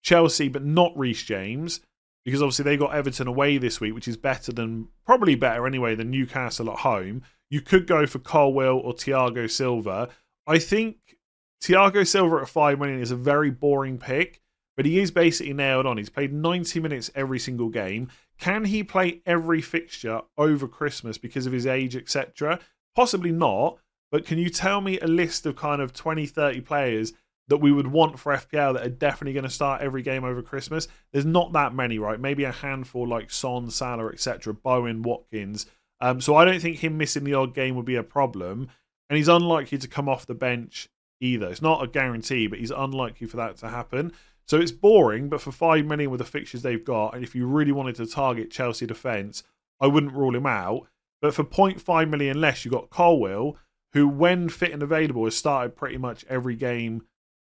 Chelsea, 0.03 0.47
but 0.47 0.63
not 0.63 0.95
Reece 0.95 1.23
James, 1.23 1.81
because 2.23 2.43
obviously 2.43 2.63
they 2.63 2.77
got 2.77 2.93
Everton 2.93 3.27
away 3.27 3.57
this 3.57 3.81
week, 3.81 3.95
which 3.95 4.07
is 4.07 4.17
better 4.17 4.51
than 4.51 4.89
probably 5.05 5.33
better 5.33 5.65
anyway 5.65 5.95
than 5.95 6.11
Newcastle 6.11 6.69
at 6.69 6.79
home. 6.79 7.23
You 7.49 7.61
could 7.61 7.87
go 7.87 8.05
for 8.05 8.19
Colwill 8.19 8.79
or 8.83 8.93
Thiago 8.93 9.49
Silva. 9.49 10.09
I 10.47 10.59
think 10.59 11.17
Thiago 11.63 12.05
Silva 12.05 12.37
at 12.37 12.49
five 12.49 12.79
million 12.79 13.01
is 13.01 13.11
a 13.11 13.15
very 13.15 13.49
boring 13.49 13.97
pick, 13.97 14.41
but 14.75 14.85
he 14.85 14.99
is 14.99 15.11
basically 15.11 15.53
nailed 15.53 15.85
on. 15.85 15.97
He's 15.97 16.09
played 16.09 16.33
90 16.33 16.79
minutes 16.79 17.11
every 17.15 17.39
single 17.39 17.69
game. 17.69 18.09
Can 18.37 18.65
he 18.65 18.83
play 18.83 19.21
every 19.25 19.61
fixture 19.61 20.21
over 20.37 20.67
Christmas 20.67 21.17
because 21.17 21.45
of 21.45 21.53
his 21.53 21.65
age, 21.65 21.95
etc.? 21.95 22.59
Possibly 22.95 23.31
not. 23.31 23.79
But 24.11 24.25
can 24.25 24.37
you 24.37 24.49
tell 24.49 24.81
me 24.81 24.99
a 24.99 25.07
list 25.07 25.45
of 25.45 25.55
kind 25.55 25.81
of 25.81 25.93
20, 25.93 26.25
30 26.27 26.61
players 26.61 27.13
that 27.47 27.57
we 27.57 27.71
would 27.71 27.87
want 27.87 28.19
for 28.19 28.33
FPL 28.33 28.73
that 28.73 28.85
are 28.85 28.89
definitely 28.89 29.33
going 29.33 29.43
to 29.43 29.49
start 29.49 29.81
every 29.81 30.01
game 30.01 30.23
over 30.23 30.41
Christmas. 30.41 30.87
There's 31.11 31.25
not 31.25 31.53
that 31.53 31.73
many, 31.73 31.99
right? 31.99 32.19
Maybe 32.19 32.43
a 32.43 32.51
handful 32.51 33.07
like 33.07 33.31
Son, 33.31 33.69
Salah, 33.69 34.07
etc., 34.07 34.53
Bowen, 34.53 35.03
Watkins. 35.03 35.67
Um, 36.01 36.21
so 36.21 36.35
I 36.35 36.45
don't 36.45 36.59
think 36.59 36.77
him 36.77 36.97
missing 36.97 37.23
the 37.23 37.35
odd 37.35 37.53
game 37.53 37.75
would 37.75 37.85
be 37.85 37.95
a 37.95 38.03
problem. 38.03 38.69
And 39.09 39.17
he's 39.17 39.27
unlikely 39.27 39.77
to 39.79 39.87
come 39.87 40.09
off 40.09 40.25
the 40.25 40.33
bench 40.33 40.89
either. 41.19 41.47
It's 41.49 41.61
not 41.61 41.83
a 41.83 41.87
guarantee, 41.87 42.47
but 42.47 42.59
he's 42.59 42.71
unlikely 42.71 43.27
for 43.27 43.37
that 43.37 43.57
to 43.57 43.69
happen. 43.69 44.11
So 44.47 44.59
it's 44.59 44.71
boring, 44.71 45.29
but 45.29 45.41
for 45.41 45.51
five 45.51 45.85
million 45.85 46.11
with 46.11 46.19
the 46.19 46.25
fixtures 46.25 46.61
they've 46.61 46.83
got, 46.83 47.15
and 47.15 47.23
if 47.23 47.35
you 47.35 47.47
really 47.47 47.71
wanted 47.71 47.95
to 47.95 48.05
target 48.05 48.51
Chelsea 48.51 48.85
defence, 48.85 49.43
I 49.79 49.87
wouldn't 49.87 50.13
rule 50.13 50.35
him 50.35 50.45
out. 50.45 50.87
But 51.21 51.33
for 51.33 51.43
0.5 51.43 52.09
million 52.09 52.39
less, 52.39 52.63
you've 52.63 52.73
got 52.73 52.89
Colwill, 52.89 53.57
who, 53.93 54.07
when 54.07 54.49
fit 54.49 54.71
and 54.71 54.83
available, 54.83 55.23
has 55.25 55.35
started 55.35 55.75
pretty 55.75 55.97
much 55.97 56.25
every 56.29 56.55
game 56.55 57.03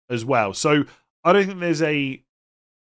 as 0.09 0.23
well. 0.23 0.53
So 0.53 0.83
I 1.23 1.33
don't 1.33 1.47
think 1.47 1.59
there's 1.59 1.81
a 1.81 2.23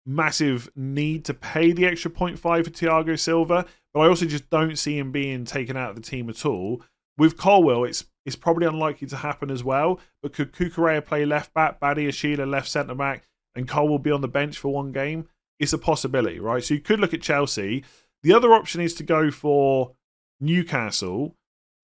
massive 0.04 0.70
need 0.76 1.24
to 1.24 1.34
pay 1.34 1.72
the 1.72 1.86
extra 1.86 2.10
0.5 2.10 2.38
for 2.38 2.70
Thiago 2.70 3.18
Silva, 3.18 3.66
but 3.92 4.00
I 4.00 4.08
also 4.08 4.26
just 4.26 4.48
don't 4.50 4.78
see 4.78 4.96
him 4.96 5.10
being 5.10 5.44
taken 5.44 5.76
out 5.76 5.90
of 5.90 5.96
the 5.96 6.02
team 6.02 6.30
at 6.30 6.46
all. 6.46 6.82
With 7.18 7.36
Colwill, 7.36 7.84
it's 7.84 8.04
it's 8.24 8.36
probably 8.36 8.66
unlikely 8.66 9.08
to 9.08 9.16
happen 9.16 9.50
as 9.50 9.62
well. 9.62 10.00
But 10.22 10.32
could 10.32 10.52
Cucurella 10.52 11.04
play 11.04 11.24
left 11.24 11.54
back, 11.54 11.80
Badiashile 11.80 12.48
left 12.48 12.68
centre 12.68 12.94
back, 12.94 13.26
and 13.54 13.68
Colwill 13.68 13.98
be 13.98 14.10
on 14.10 14.20
the 14.20 14.28
bench 14.28 14.58
for 14.58 14.72
one 14.72 14.92
game? 14.92 15.28
It's 15.58 15.72
a 15.72 15.78
possibility, 15.78 16.38
right? 16.40 16.62
So 16.62 16.74
you 16.74 16.80
could 16.80 17.00
look 17.00 17.14
at 17.14 17.22
Chelsea. 17.22 17.84
The 18.22 18.32
other 18.32 18.52
option 18.52 18.80
is 18.80 18.94
to 18.94 19.04
go 19.04 19.30
for 19.30 19.92
Newcastle, 20.40 21.36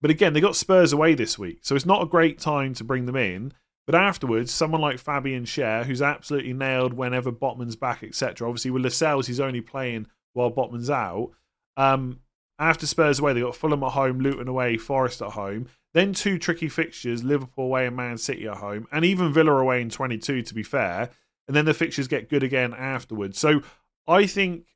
but 0.02 0.10
again, 0.10 0.32
they 0.32 0.40
got 0.40 0.56
Spurs 0.56 0.92
away 0.92 1.14
this 1.14 1.38
week, 1.38 1.60
so 1.62 1.76
it's 1.76 1.86
not 1.86 2.02
a 2.02 2.06
great 2.06 2.38
time 2.38 2.74
to 2.74 2.84
bring 2.84 3.06
them 3.06 3.16
in. 3.16 3.52
But 3.86 3.94
afterwards, 3.94 4.52
someone 4.52 4.80
like 4.80 4.98
Fabian 4.98 5.44
Schär, 5.44 5.84
who's 5.84 6.02
absolutely 6.02 6.52
nailed 6.52 6.92
whenever 6.92 7.32
Botman's 7.32 7.76
back, 7.76 8.02
etc. 8.02 8.46
Obviously, 8.46 8.70
with 8.70 8.82
Lascelles, 8.82 9.26
he's 9.26 9.40
only 9.40 9.60
playing 9.60 10.06
while 10.34 10.52
Botman's 10.52 10.90
out. 10.90 11.30
Um, 11.76 12.20
after 12.58 12.86
Spurs 12.86 13.18
away, 13.18 13.32
they 13.32 13.40
got 13.40 13.56
Fulham 13.56 13.82
at 13.82 13.92
home, 13.92 14.20
Luton 14.20 14.48
away, 14.48 14.76
Forest 14.76 15.22
at 15.22 15.32
home. 15.32 15.68
Then 15.94 16.12
two 16.12 16.38
tricky 16.38 16.68
fixtures: 16.68 17.24
Liverpool 17.24 17.66
away 17.66 17.86
and 17.86 17.96
Man 17.96 18.18
City 18.18 18.46
at 18.46 18.58
home, 18.58 18.86
and 18.92 19.04
even 19.04 19.32
Villa 19.32 19.52
away 19.52 19.82
in 19.82 19.90
22. 19.90 20.42
To 20.42 20.54
be 20.54 20.62
fair, 20.62 21.10
and 21.46 21.56
then 21.56 21.64
the 21.64 21.74
fixtures 21.74 22.08
get 22.08 22.28
good 22.28 22.42
again 22.42 22.72
afterwards. 22.72 23.38
So 23.38 23.62
I 24.06 24.26
think 24.26 24.66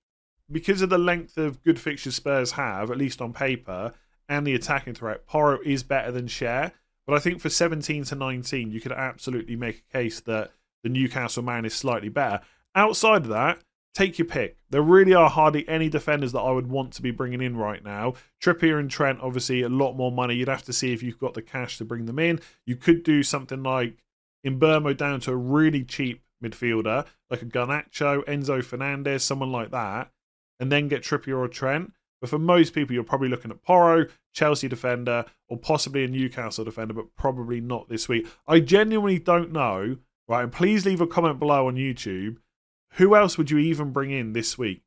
because 0.50 0.82
of 0.82 0.90
the 0.90 0.98
length 0.98 1.38
of 1.38 1.62
good 1.62 1.78
fixtures 1.78 2.14
Spurs 2.14 2.52
have, 2.52 2.90
at 2.90 2.98
least 2.98 3.20
on 3.20 3.32
paper, 3.32 3.92
and 4.28 4.46
the 4.46 4.54
attacking 4.54 4.94
threat, 4.94 5.26
Porro 5.26 5.60
is 5.64 5.82
better 5.82 6.10
than 6.10 6.26
Schär. 6.26 6.72
But 7.06 7.14
I 7.14 7.18
think 7.20 7.40
for 7.40 7.48
17 7.48 8.04
to 8.04 8.14
19, 8.16 8.72
you 8.72 8.80
could 8.80 8.92
absolutely 8.92 9.56
make 9.56 9.84
a 9.88 9.92
case 9.92 10.20
that 10.22 10.50
the 10.82 10.88
Newcastle 10.88 11.42
man 11.42 11.64
is 11.64 11.74
slightly 11.74 12.08
better. 12.08 12.40
Outside 12.74 13.22
of 13.22 13.28
that, 13.28 13.60
take 13.96 14.18
your 14.18 14.26
pick. 14.26 14.58
There 14.68 14.82
really 14.82 15.14
are 15.14 15.30
hardly 15.30 15.66
any 15.68 15.88
defenders 15.88 16.32
that 16.32 16.40
I 16.40 16.50
would 16.50 16.66
want 16.66 16.92
to 16.94 17.02
be 17.02 17.10
bringing 17.10 17.40
in 17.40 17.56
right 17.56 17.82
now. 17.82 18.12
Trippier 18.42 18.78
and 18.78 18.90
Trent, 18.90 19.20
obviously, 19.22 19.62
a 19.62 19.70
lot 19.70 19.94
more 19.94 20.12
money. 20.12 20.34
You'd 20.34 20.48
have 20.48 20.64
to 20.64 20.72
see 20.72 20.92
if 20.92 21.02
you've 21.02 21.18
got 21.18 21.32
the 21.32 21.40
cash 21.40 21.78
to 21.78 21.84
bring 21.84 22.04
them 22.04 22.18
in. 22.18 22.40
You 22.66 22.76
could 22.76 23.02
do 23.02 23.22
something 23.22 23.62
like 23.62 23.96
Mbeumo 24.46 24.94
down 24.94 25.20
to 25.20 25.32
a 25.32 25.36
really 25.36 25.82
cheap 25.82 26.22
midfielder, 26.44 27.06
like 27.30 27.40
a 27.40 27.46
Garnacho, 27.46 28.22
Enzo 28.26 28.62
Fernandez, 28.62 29.24
someone 29.24 29.50
like 29.50 29.70
that, 29.70 30.10
and 30.60 30.70
then 30.70 30.88
get 30.88 31.02
Trippier 31.02 31.38
or 31.38 31.48
Trent. 31.48 31.92
But 32.20 32.28
for 32.28 32.38
most 32.38 32.74
people, 32.74 32.94
you're 32.94 33.02
probably 33.02 33.28
looking 33.30 33.50
at 33.50 33.62
Porro, 33.62 34.06
Chelsea 34.34 34.68
defender, 34.68 35.24
or 35.48 35.56
possibly 35.56 36.04
a 36.04 36.08
Newcastle 36.08 36.66
defender, 36.66 36.92
but 36.92 37.14
probably 37.16 37.62
not 37.62 37.88
this 37.88 38.10
week. 38.10 38.26
I 38.46 38.60
genuinely 38.60 39.18
don't 39.18 39.52
know, 39.52 39.96
right? 40.28 40.42
And 40.42 40.52
please 40.52 40.84
leave 40.84 41.00
a 41.00 41.06
comment 41.06 41.38
below 41.38 41.68
on 41.68 41.76
YouTube. 41.76 42.36
Who 42.94 43.14
else 43.14 43.36
would 43.36 43.50
you 43.50 43.58
even 43.58 43.92
bring 43.92 44.10
in 44.10 44.32
this 44.32 44.56
week? 44.56 44.82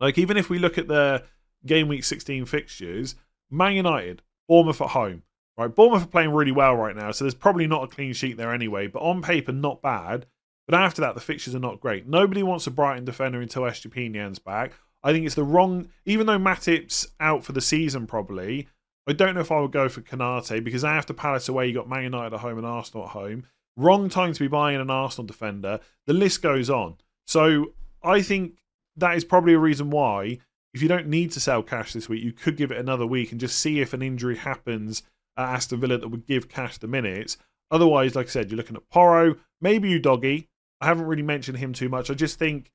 Like, 0.00 0.18
even 0.18 0.36
if 0.36 0.50
we 0.50 0.58
look 0.58 0.78
at 0.78 0.88
the 0.88 1.24
game 1.64 1.88
week 1.88 2.04
16 2.04 2.44
fixtures, 2.46 3.14
Man 3.50 3.76
United, 3.76 4.22
Bournemouth 4.48 4.80
at 4.80 4.88
home, 4.88 5.22
right? 5.56 5.74
Bournemouth 5.74 6.04
are 6.04 6.08
playing 6.08 6.32
really 6.32 6.52
well 6.52 6.74
right 6.74 6.96
now, 6.96 7.12
so 7.12 7.24
there's 7.24 7.34
probably 7.34 7.66
not 7.66 7.84
a 7.84 7.88
clean 7.88 8.12
sheet 8.12 8.36
there 8.36 8.52
anyway, 8.52 8.86
but 8.86 9.00
on 9.00 9.22
paper, 9.22 9.52
not 9.52 9.80
bad. 9.80 10.26
But 10.66 10.78
after 10.78 11.02
that, 11.02 11.14
the 11.14 11.20
fixtures 11.20 11.54
are 11.54 11.60
not 11.60 11.80
great. 11.80 12.06
Nobody 12.06 12.42
wants 12.42 12.66
a 12.66 12.70
Brighton 12.70 13.04
defender 13.04 13.40
until 13.40 13.62
Estupiñán's 13.62 14.38
back. 14.38 14.72
I 15.02 15.12
think 15.12 15.26
it's 15.26 15.34
the 15.34 15.44
wrong, 15.44 15.88
even 16.06 16.26
though 16.26 16.38
Matip's 16.38 17.08
out 17.20 17.44
for 17.44 17.52
the 17.52 17.60
season 17.60 18.06
probably, 18.06 18.68
I 19.06 19.12
don't 19.12 19.34
know 19.34 19.42
if 19.42 19.52
I 19.52 19.60
would 19.60 19.72
go 19.72 19.88
for 19.90 20.00
Konate 20.00 20.64
because 20.64 20.84
after 20.84 21.12
Palace 21.12 21.48
away, 21.48 21.66
you 21.66 21.74
got 21.74 21.88
Man 21.88 22.04
United 22.04 22.34
at 22.34 22.40
home 22.40 22.56
and 22.56 22.66
Arsenal 22.66 23.04
at 23.04 23.10
home. 23.10 23.46
Wrong 23.76 24.08
time 24.08 24.32
to 24.32 24.40
be 24.40 24.48
buying 24.48 24.80
an 24.80 24.90
Arsenal 24.90 25.26
defender. 25.26 25.80
The 26.06 26.12
list 26.12 26.42
goes 26.42 26.70
on. 26.70 26.96
So 27.26 27.72
I 28.02 28.22
think 28.22 28.58
that 28.96 29.16
is 29.16 29.24
probably 29.24 29.54
a 29.54 29.58
reason 29.58 29.90
why, 29.90 30.38
if 30.72 30.82
you 30.82 30.88
don't 30.88 31.08
need 31.08 31.32
to 31.32 31.40
sell 31.40 31.62
Cash 31.62 31.92
this 31.92 32.08
week, 32.08 32.22
you 32.22 32.32
could 32.32 32.56
give 32.56 32.70
it 32.70 32.78
another 32.78 33.06
week 33.06 33.32
and 33.32 33.40
just 33.40 33.58
see 33.58 33.80
if 33.80 33.92
an 33.92 34.02
injury 34.02 34.36
happens 34.36 35.02
at 35.36 35.48
Aston 35.48 35.80
Villa 35.80 35.98
that 35.98 36.08
would 36.08 36.26
give 36.26 36.48
Cash 36.48 36.78
the 36.78 36.86
minutes. 36.86 37.36
Otherwise, 37.70 38.14
like 38.14 38.26
I 38.26 38.30
said, 38.30 38.50
you're 38.50 38.56
looking 38.56 38.76
at 38.76 38.88
Porro, 38.90 39.36
maybe 39.60 39.98
Udogie. 39.98 40.48
I 40.80 40.86
haven't 40.86 41.06
really 41.06 41.22
mentioned 41.22 41.58
him 41.58 41.72
too 41.72 41.88
much. 41.88 42.10
I 42.10 42.14
just 42.14 42.38
think 42.38 42.70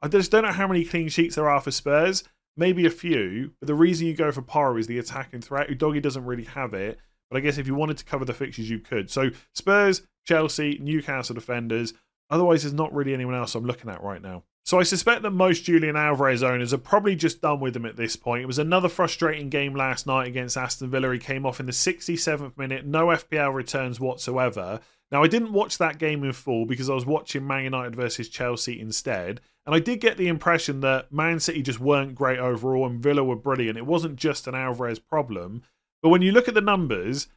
I 0.00 0.08
just 0.08 0.30
don't 0.30 0.44
know 0.44 0.52
how 0.52 0.68
many 0.68 0.84
clean 0.84 1.08
sheets 1.08 1.34
there 1.34 1.48
are 1.48 1.60
for 1.60 1.70
Spurs. 1.70 2.24
Maybe 2.56 2.86
a 2.86 2.90
few, 2.90 3.52
but 3.58 3.66
the 3.66 3.74
reason 3.74 4.06
you 4.06 4.14
go 4.14 4.30
for 4.30 4.42
Porro 4.42 4.76
is 4.76 4.86
the 4.86 4.98
attacking 4.98 5.40
threat. 5.40 5.68
Udogie 5.68 6.02
doesn't 6.02 6.24
really 6.24 6.44
have 6.44 6.72
it, 6.72 6.98
but 7.34 7.38
I 7.38 7.42
guess 7.42 7.58
if 7.58 7.66
you 7.66 7.74
wanted 7.74 7.98
to 7.98 8.04
cover 8.04 8.24
the 8.24 8.32
fixtures, 8.32 8.70
you 8.70 8.78
could. 8.78 9.10
So 9.10 9.30
Spurs, 9.54 10.02
Chelsea, 10.24 10.78
Newcastle 10.80 11.34
defenders. 11.34 11.92
Otherwise, 12.30 12.62
there's 12.62 12.72
not 12.72 12.94
really 12.94 13.12
anyone 13.12 13.34
else 13.34 13.56
I'm 13.56 13.64
looking 13.64 13.90
at 13.90 14.04
right 14.04 14.22
now. 14.22 14.44
So 14.64 14.78
I 14.78 14.84
suspect 14.84 15.22
that 15.22 15.32
most 15.32 15.64
Julian 15.64 15.96
Alvarez 15.96 16.44
owners 16.44 16.72
are 16.72 16.78
probably 16.78 17.16
just 17.16 17.42
done 17.42 17.58
with 17.58 17.74
him 17.74 17.86
at 17.86 17.96
this 17.96 18.14
point. 18.14 18.44
It 18.44 18.46
was 18.46 18.60
another 18.60 18.88
frustrating 18.88 19.48
game 19.48 19.74
last 19.74 20.06
night 20.06 20.28
against 20.28 20.56
Aston 20.56 20.90
Villa. 20.90 21.12
He 21.12 21.18
came 21.18 21.44
off 21.44 21.58
in 21.58 21.66
the 21.66 21.72
67th 21.72 22.56
minute, 22.56 22.86
no 22.86 23.06
FPL 23.08 23.52
returns 23.52 23.98
whatsoever. 23.98 24.78
Now 25.10 25.24
I 25.24 25.26
didn't 25.26 25.52
watch 25.52 25.78
that 25.78 25.98
game 25.98 26.22
in 26.22 26.32
full 26.32 26.66
because 26.66 26.88
I 26.88 26.94
was 26.94 27.04
watching 27.04 27.44
Man 27.44 27.64
United 27.64 27.96
versus 27.96 28.28
Chelsea 28.28 28.78
instead. 28.78 29.40
And 29.66 29.74
I 29.74 29.80
did 29.80 30.00
get 30.00 30.18
the 30.18 30.28
impression 30.28 30.82
that 30.82 31.10
Man 31.10 31.40
City 31.40 31.62
just 31.62 31.80
weren't 31.80 32.14
great 32.14 32.38
overall 32.38 32.86
and 32.86 33.02
Villa 33.02 33.24
were 33.24 33.34
brilliant. 33.34 33.76
It 33.76 33.86
wasn't 33.86 34.14
just 34.14 34.46
an 34.46 34.54
Alvarez 34.54 35.00
problem. 35.00 35.62
But 36.04 36.10
when 36.10 36.20
you 36.20 36.32
look 36.32 36.48
at 36.48 36.54
the 36.54 36.60
numbers, 36.60 37.28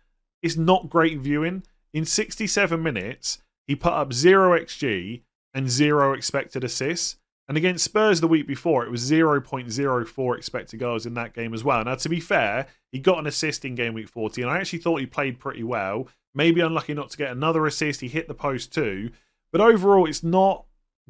it's 0.42 0.58
not 0.58 0.90
great 0.90 1.20
viewing. 1.20 1.64
In 1.94 2.04
67 2.04 2.84
minutes, 2.84 3.42
he 3.66 3.78
put 3.78 3.94
up 3.94 4.12
0 4.12 4.60
XG 4.60 5.22
and 5.54 5.70
zero 5.70 6.12
expected 6.12 6.66
assists. 6.66 7.16
And 7.48 7.56
against 7.56 7.86
Spurs 7.86 8.20
the 8.20 8.28
week 8.28 8.46
before, 8.46 8.84
it 8.84 8.92
was 8.92 9.10
0.04 9.10 10.38
expected 10.38 10.82
goals 10.82 11.06
in 11.06 11.14
that 11.14 11.34
game 11.34 11.54
as 11.54 11.64
well. 11.64 11.82
Now, 11.86 11.96
to 11.96 12.10
be 12.10 12.20
fair, 12.20 12.68
he 12.92 13.00
got 13.00 13.20
an 13.20 13.28
assist 13.28 13.64
in 13.64 13.76
game 13.76 13.94
week 13.94 14.10
40, 14.10 14.42
and 14.42 14.52
I 14.52 14.58
actually 14.58 14.80
thought 14.80 15.00
he 15.00 15.06
played 15.06 15.40
pretty 15.40 15.64
well. 15.64 16.10
Maybe 16.36 16.60
unlucky 16.60 16.94
not 16.94 17.10
to 17.12 17.18
get 17.18 17.32
another 17.32 17.66
assist. 17.68 18.02
He 18.02 18.10
hit 18.10 18.28
the 18.28 18.34
post 18.34 18.74
too. 18.74 19.12
But 19.54 19.62
overall, 19.62 20.10
it's 20.10 20.24
not 20.24 20.66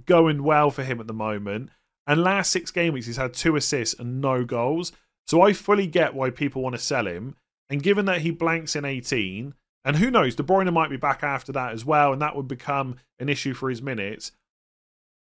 going 0.06 0.44
well 0.44 0.70
for 0.70 0.84
him 0.84 1.00
at 1.00 1.08
the 1.08 1.14
moment. 1.14 1.72
And 2.06 2.24
last 2.24 2.52
six 2.52 2.70
game 2.70 2.94
weeks, 2.94 3.08
he's 3.08 3.18
had 3.18 3.34
two 3.34 3.56
assists 3.56 4.00
and 4.00 4.22
no 4.22 4.46
goals. 4.46 4.92
So 5.26 5.42
I 5.42 5.54
fully 5.54 5.88
get 5.88 6.14
why 6.14 6.30
people 6.30 6.62
want 6.62 6.76
to 6.76 6.80
sell 6.80 7.08
him. 7.08 7.36
And 7.70 7.84
given 7.84 8.06
that 8.06 8.22
he 8.22 8.32
blanks 8.32 8.76
in 8.76 8.86
18, 8.86 9.54
and 9.84 9.96
who 9.98 10.12
knows, 10.12 10.36
De 10.36 10.44
Bruyne 10.44 10.72
might 10.72 10.90
be 10.90 10.98
back 10.98 11.24
after 11.24 11.52
that 11.54 11.74
as 11.74 11.86
well, 11.86 12.14
and 12.14 12.22
that 12.22 12.36
would 12.36 12.48
become 12.48 12.98
an 13.20 13.30
issue 13.30 13.54
for 13.54 13.70
his 13.70 13.82
minutes. 13.82 14.32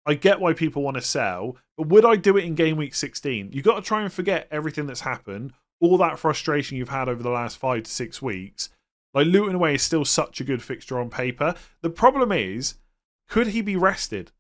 I 0.06 0.14
get 0.14 0.40
why 0.40 0.54
people 0.54 0.84
want 0.84 0.96
to 0.96 1.02
sell, 1.02 1.58
but 1.78 1.88
would 1.88 2.06
I 2.06 2.16
do 2.16 2.38
it 2.38 2.46
in 2.46 2.56
game 2.56 2.78
week 2.78 2.94
16? 2.94 3.52
You've 3.52 3.66
got 3.66 3.76
to 3.76 3.82
try 3.82 4.04
and 4.04 4.14
forget 4.14 4.48
everything 4.52 4.86
that's 4.86 5.02
happened, 5.02 5.54
all 5.80 5.98
that 5.98 6.20
frustration 6.20 6.78
you've 6.78 6.90
had 6.90 7.10
over 7.10 7.24
the 7.24 7.30
last 7.30 7.58
five 7.58 7.84
to 7.84 7.92
six 7.92 8.22
weeks. 8.22 8.70
Like 9.14 9.28
Luton 9.28 9.56
away 9.56 9.76
is 9.76 9.82
still 9.82 10.06
such 10.06 10.42
a 10.42 10.44
good 10.44 10.62
fixture 10.62 11.00
on 11.00 11.10
paper. 11.10 11.56
The 11.82 11.90
problem 11.90 12.32
is, 12.32 12.76
could 13.30 13.48
he 13.48 13.62
be 13.62 13.76
rested? 13.76 14.32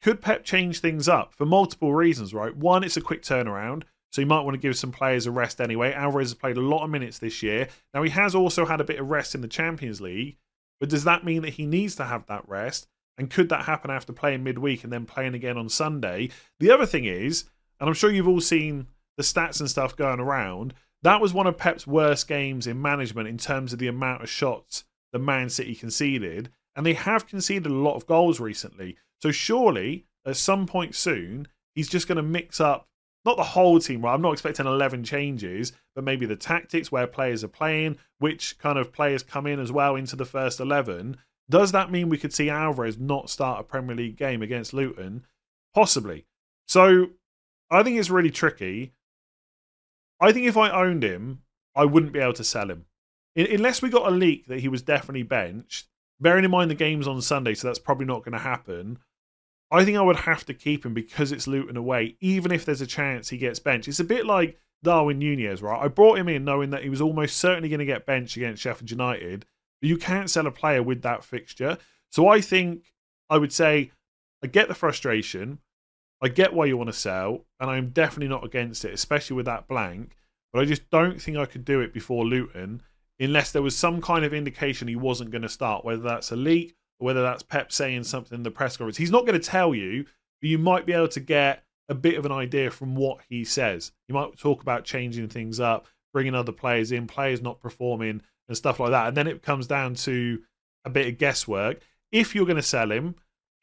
Could 0.00 0.20
Pep 0.20 0.44
change 0.44 0.80
things 0.80 1.08
up 1.08 1.34
for 1.34 1.44
multiple 1.44 1.94
reasons, 1.94 2.32
right? 2.32 2.56
One, 2.56 2.84
it's 2.84 2.96
a 2.96 3.02
quick 3.02 3.22
turnaround. 3.22 3.84
So 4.12 4.20
you 4.20 4.26
might 4.26 4.42
want 4.42 4.54
to 4.54 4.60
give 4.60 4.76
some 4.76 4.92
players 4.92 5.26
a 5.26 5.30
rest 5.30 5.60
anyway. 5.60 5.92
Alvarez 5.92 6.28
has 6.28 6.34
played 6.34 6.58
a 6.58 6.60
lot 6.60 6.84
of 6.84 6.90
minutes 6.90 7.18
this 7.18 7.42
year. 7.42 7.68
Now 7.94 8.02
he 8.02 8.10
has 8.10 8.34
also 8.34 8.66
had 8.66 8.80
a 8.80 8.84
bit 8.84 9.00
of 9.00 9.08
rest 9.08 9.34
in 9.34 9.40
the 9.40 9.48
Champions 9.48 10.00
League, 10.02 10.36
but 10.80 10.90
does 10.90 11.04
that 11.04 11.24
mean 11.24 11.42
that 11.42 11.54
he 11.54 11.66
needs 11.66 11.96
to 11.96 12.04
have 12.04 12.26
that 12.26 12.46
rest? 12.46 12.86
And 13.16 13.30
could 13.30 13.48
that 13.48 13.64
happen 13.64 13.90
after 13.90 14.12
playing 14.12 14.44
midweek 14.44 14.84
and 14.84 14.92
then 14.92 15.06
playing 15.06 15.34
again 15.34 15.56
on 15.56 15.68
Sunday? 15.68 16.30
The 16.60 16.70
other 16.70 16.86
thing 16.86 17.06
is, 17.06 17.44
and 17.80 17.88
I'm 17.88 17.94
sure 17.94 18.10
you've 18.10 18.28
all 18.28 18.40
seen 18.40 18.86
the 19.16 19.22
stats 19.22 19.60
and 19.60 19.70
stuff 19.70 19.96
going 19.96 20.20
around, 20.20 20.74
that 21.02 21.20
was 21.20 21.32
one 21.32 21.46
of 21.46 21.58
Pep's 21.58 21.86
worst 21.86 22.28
games 22.28 22.66
in 22.66 22.80
management 22.80 23.28
in 23.28 23.38
terms 23.38 23.72
of 23.72 23.78
the 23.78 23.88
amount 23.88 24.22
of 24.22 24.28
shots 24.28 24.84
the 25.12 25.18
Man 25.18 25.48
City 25.48 25.74
conceded. 25.74 26.50
And 26.76 26.86
they 26.86 26.94
have 26.94 27.26
conceded 27.26 27.70
a 27.70 27.74
lot 27.74 27.96
of 27.96 28.06
goals 28.06 28.40
recently. 28.40 28.96
So 29.20 29.30
surely, 29.30 30.06
at 30.26 30.36
some 30.36 30.66
point 30.66 30.94
soon, 30.94 31.48
he's 31.74 31.88
just 31.88 32.08
going 32.08 32.16
to 32.16 32.22
mix 32.22 32.60
up 32.60 32.88
not 33.24 33.36
the 33.36 33.42
whole 33.42 33.78
team, 33.78 34.02
right? 34.02 34.14
I'm 34.14 34.22
not 34.22 34.32
expecting 34.32 34.66
11 34.66 35.04
changes, 35.04 35.72
but 35.94 36.04
maybe 36.04 36.26
the 36.26 36.36
tactics 36.36 36.90
where 36.90 37.06
players 37.06 37.44
are 37.44 37.48
playing, 37.48 37.98
which 38.18 38.58
kind 38.58 38.78
of 38.78 38.92
players 38.92 39.22
come 39.22 39.46
in 39.46 39.60
as 39.60 39.70
well 39.70 39.96
into 39.96 40.16
the 40.16 40.24
first 40.24 40.60
11. 40.60 41.16
Does 41.48 41.72
that 41.72 41.90
mean 41.90 42.08
we 42.08 42.18
could 42.18 42.32
see 42.32 42.50
Alvarez 42.50 42.98
not 42.98 43.30
start 43.30 43.60
a 43.60 43.64
Premier 43.64 43.94
League 43.94 44.16
game 44.16 44.42
against 44.42 44.72
Luton? 44.72 45.24
Possibly. 45.74 46.26
So 46.66 47.10
I 47.70 47.82
think 47.82 47.98
it's 47.98 48.10
really 48.10 48.30
tricky. 48.30 48.92
I 50.20 50.32
think 50.32 50.46
if 50.46 50.56
I 50.56 50.70
owned 50.70 51.02
him, 51.02 51.42
I 51.74 51.84
wouldn't 51.84 52.12
be 52.12 52.20
able 52.20 52.32
to 52.34 52.44
sell 52.44 52.70
him. 52.70 52.86
Unless 53.34 53.82
we 53.82 53.88
got 53.88 54.06
a 54.06 54.14
leak 54.14 54.46
that 54.46 54.60
he 54.60 54.68
was 54.68 54.82
definitely 54.82 55.22
benched, 55.22 55.88
bearing 56.20 56.44
in 56.44 56.50
mind 56.50 56.70
the 56.70 56.74
game's 56.74 57.08
on 57.08 57.22
Sunday, 57.22 57.54
so 57.54 57.66
that's 57.66 57.78
probably 57.78 58.06
not 58.06 58.24
going 58.24 58.32
to 58.32 58.38
happen. 58.38 58.98
I 59.72 59.84
think 59.84 59.96
I 59.96 60.02
would 60.02 60.16
have 60.16 60.44
to 60.46 60.54
keep 60.54 60.84
him 60.84 60.94
because 60.94 61.32
it's 61.32 61.48
Luton 61.48 61.76
away, 61.76 62.16
even 62.20 62.52
if 62.52 62.64
there's 62.64 62.82
a 62.82 62.86
chance 62.86 63.30
he 63.30 63.38
gets 63.38 63.58
benched. 63.58 63.88
It's 63.88 64.00
a 64.00 64.04
bit 64.04 64.26
like 64.26 64.58
Darwin 64.82 65.18
Nunez, 65.18 65.62
right? 65.62 65.82
I 65.82 65.88
brought 65.88 66.18
him 66.18 66.28
in 66.28 66.44
knowing 66.44 66.70
that 66.70 66.82
he 66.82 66.90
was 66.90 67.00
almost 67.00 67.38
certainly 67.38 67.70
going 67.70 67.78
to 67.78 67.86
get 67.86 68.04
benched 68.04 68.36
against 68.36 68.62
Sheffield 68.62 68.90
United, 68.90 69.46
you 69.82 69.96
can't 69.96 70.30
sell 70.30 70.46
a 70.46 70.50
player 70.50 70.82
with 70.82 71.02
that 71.02 71.24
fixture. 71.24 71.76
So 72.10 72.28
I 72.28 72.40
think 72.40 72.92
I 73.28 73.38
would 73.38 73.52
say 73.52 73.90
I 74.42 74.46
get 74.46 74.68
the 74.68 74.74
frustration, 74.74 75.58
I 76.20 76.28
get 76.28 76.52
why 76.52 76.66
you 76.66 76.76
want 76.76 76.88
to 76.88 76.94
sell, 76.94 77.46
and 77.58 77.68
I'm 77.68 77.90
definitely 77.90 78.28
not 78.28 78.44
against 78.44 78.84
it, 78.84 78.94
especially 78.94 79.36
with 79.36 79.46
that 79.46 79.66
blank. 79.66 80.16
But 80.52 80.60
I 80.60 80.64
just 80.66 80.88
don't 80.90 81.20
think 81.20 81.36
I 81.36 81.46
could 81.46 81.64
do 81.64 81.80
it 81.80 81.92
before 81.92 82.24
Luton 82.24 82.82
unless 83.18 83.52
there 83.52 83.62
was 83.62 83.76
some 83.76 84.00
kind 84.00 84.24
of 84.24 84.34
indication 84.34 84.88
he 84.88 84.96
wasn't 84.96 85.30
going 85.30 85.42
to 85.42 85.48
start, 85.48 85.84
whether 85.84 86.02
that's 86.02 86.30
a 86.30 86.36
leak 86.36 86.76
whether 86.98 87.22
that's 87.22 87.42
Pep 87.42 87.72
saying 87.72 88.04
something 88.04 88.36
in 88.36 88.42
the 88.42 88.50
press 88.50 88.76
conference. 88.76 88.96
He's 88.96 89.10
not 89.10 89.26
going 89.26 89.40
to 89.40 89.46
tell 89.46 89.74
you, 89.74 90.04
but 90.40 90.50
you 90.50 90.58
might 90.58 90.86
be 90.86 90.92
able 90.92 91.08
to 91.08 91.20
get 91.20 91.64
a 91.88 91.94
bit 91.94 92.16
of 92.16 92.24
an 92.24 92.32
idea 92.32 92.70
from 92.70 92.94
what 92.94 93.20
he 93.28 93.44
says. 93.44 93.92
You 94.08 94.14
might 94.14 94.38
talk 94.38 94.62
about 94.62 94.84
changing 94.84 95.28
things 95.28 95.60
up, 95.60 95.86
bringing 96.12 96.34
other 96.34 96.52
players 96.52 96.92
in, 96.92 97.06
players 97.06 97.42
not 97.42 97.60
performing, 97.60 98.22
and 98.48 98.56
stuff 98.56 98.80
like 98.80 98.90
that. 98.90 99.08
And 99.08 99.16
then 99.16 99.26
it 99.26 99.42
comes 99.42 99.66
down 99.66 99.94
to 99.94 100.40
a 100.84 100.90
bit 100.90 101.08
of 101.08 101.18
guesswork. 101.18 101.80
If 102.10 102.34
you're 102.34 102.46
going 102.46 102.56
to 102.56 102.62
sell 102.62 102.90
him, 102.90 103.14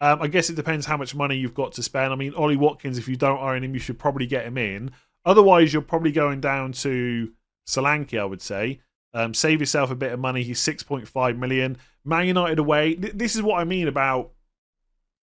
um, 0.02 0.22
I 0.22 0.28
guess 0.28 0.50
it 0.50 0.56
depends 0.56 0.86
how 0.86 0.98
much 0.98 1.13
money 1.13 1.36
you've 1.36 1.54
got 1.54 1.74
to 1.74 1.84
spend. 1.84 2.13
I 2.13 2.15
mean, 2.15 2.34
Ollie 2.34 2.58
Watkins, 2.58 2.98
if 2.98 3.08
you 3.08 3.15
don't 3.15 3.39
own 3.39 3.63
him, 3.63 3.74
you 3.74 3.80
should 3.80 4.00
probably 4.00 4.26
get 4.26 4.46
him 4.46 4.58
in. 4.58 4.92
Otherwise, 5.26 5.74
you're 5.74 5.82
probably 5.82 6.12
going 6.12 6.39
down 6.39 6.72
to 6.72 7.32
Solanke, 7.68 8.20
I 8.20 8.26
would 8.26 8.42
say. 8.42 8.80
Um, 9.13 9.34
save 9.34 9.60
yourself 9.60 9.92
a 9.92 9.96
bit 9.96 10.13
of 10.13 10.20
money. 10.20 10.44
He's 10.44 10.62
6.5 10.62 11.38
million. 11.38 11.78
Man 12.10 12.28
United 12.28 12.60
away. 12.60 12.95
This 12.95 13.36
is 13.36 13.41
what 13.41 13.60
I 13.60 13.63
mean 13.63 13.88
about 13.88 14.32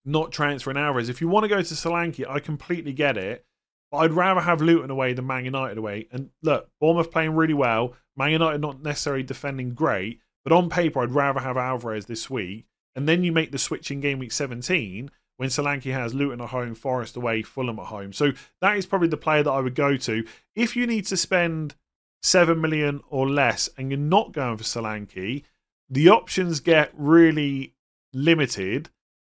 not 0.04 0.32
transferring 0.32 0.78
Alvarez. 0.78 1.10
If 1.10 1.22
you 1.22 1.28
want 1.28 1.44
to 1.44 1.50
go 1.50 1.62
to 1.62 1.74
Solanke, 1.74 2.28
I 2.28 2.39
completely 2.39 2.91
get 2.91 3.17
it. 3.17 3.46
But 3.91 3.98
I'd 4.00 4.13
rather 4.13 4.41
have 4.41 4.62
Luton 4.62 4.89
away 4.89 5.13
than 5.13 5.28
Man 5.28 5.46
United 5.46 5.78
away. 5.78 6.08
And 6.12 6.30
look, 6.41 6.70
Bournemouth 6.80 7.12
playing 7.12 7.36
really 7.36 7.54
well. 7.54 7.94
Man 8.15 8.32
United 8.32 8.62
not 8.62 8.82
necessarily 8.82 9.24
defending 9.24 9.74
great. 9.74 10.20
But 10.44 10.54
on 10.54 10.70
paper, 10.70 11.02
I'd 11.02 11.12
rather 11.12 11.41
have 11.41 11.58
Alvarez 11.58 12.06
this 12.06 12.30
week. 12.30 12.65
And 12.96 13.08
then 13.08 13.24
you 13.24 13.32
make 13.32 13.52
the 13.52 13.58
switch 13.58 13.91
in 13.91 14.02
game 14.02 14.20
week 14.20 14.32
17 14.32 15.12
when 15.38 15.50
Solanke 15.50 15.94
has 15.94 16.13
Luton 16.13 16.41
at 16.41 16.50
home, 16.50 16.74
Forest 16.74 17.15
away, 17.15 17.41
Fulham 17.41 17.80
at 17.80 17.88
home. 17.88 18.13
So 18.13 18.32
that 18.62 18.78
is 18.78 18.86
probably 18.86 19.08
the 19.08 19.17
player 19.17 19.44
that 19.44 19.52
I 19.52 19.60
would 19.60 19.76
go 19.76 19.98
to. 19.98 20.26
If 20.56 20.76
you 20.76 20.88
need 20.88 21.06
to 21.08 21.17
spend 21.17 21.76
7 22.22 22.60
million 22.60 23.02
or 23.10 23.30
less 23.30 23.70
and 23.78 23.91
you're 23.91 24.00
not 24.00 24.32
going 24.32 24.58
for 24.58 24.63
Solanke, 24.63 25.44
the 25.91 26.10
options 26.10 26.62
get 26.62 26.91
really 26.95 27.75
limited. 28.13 28.89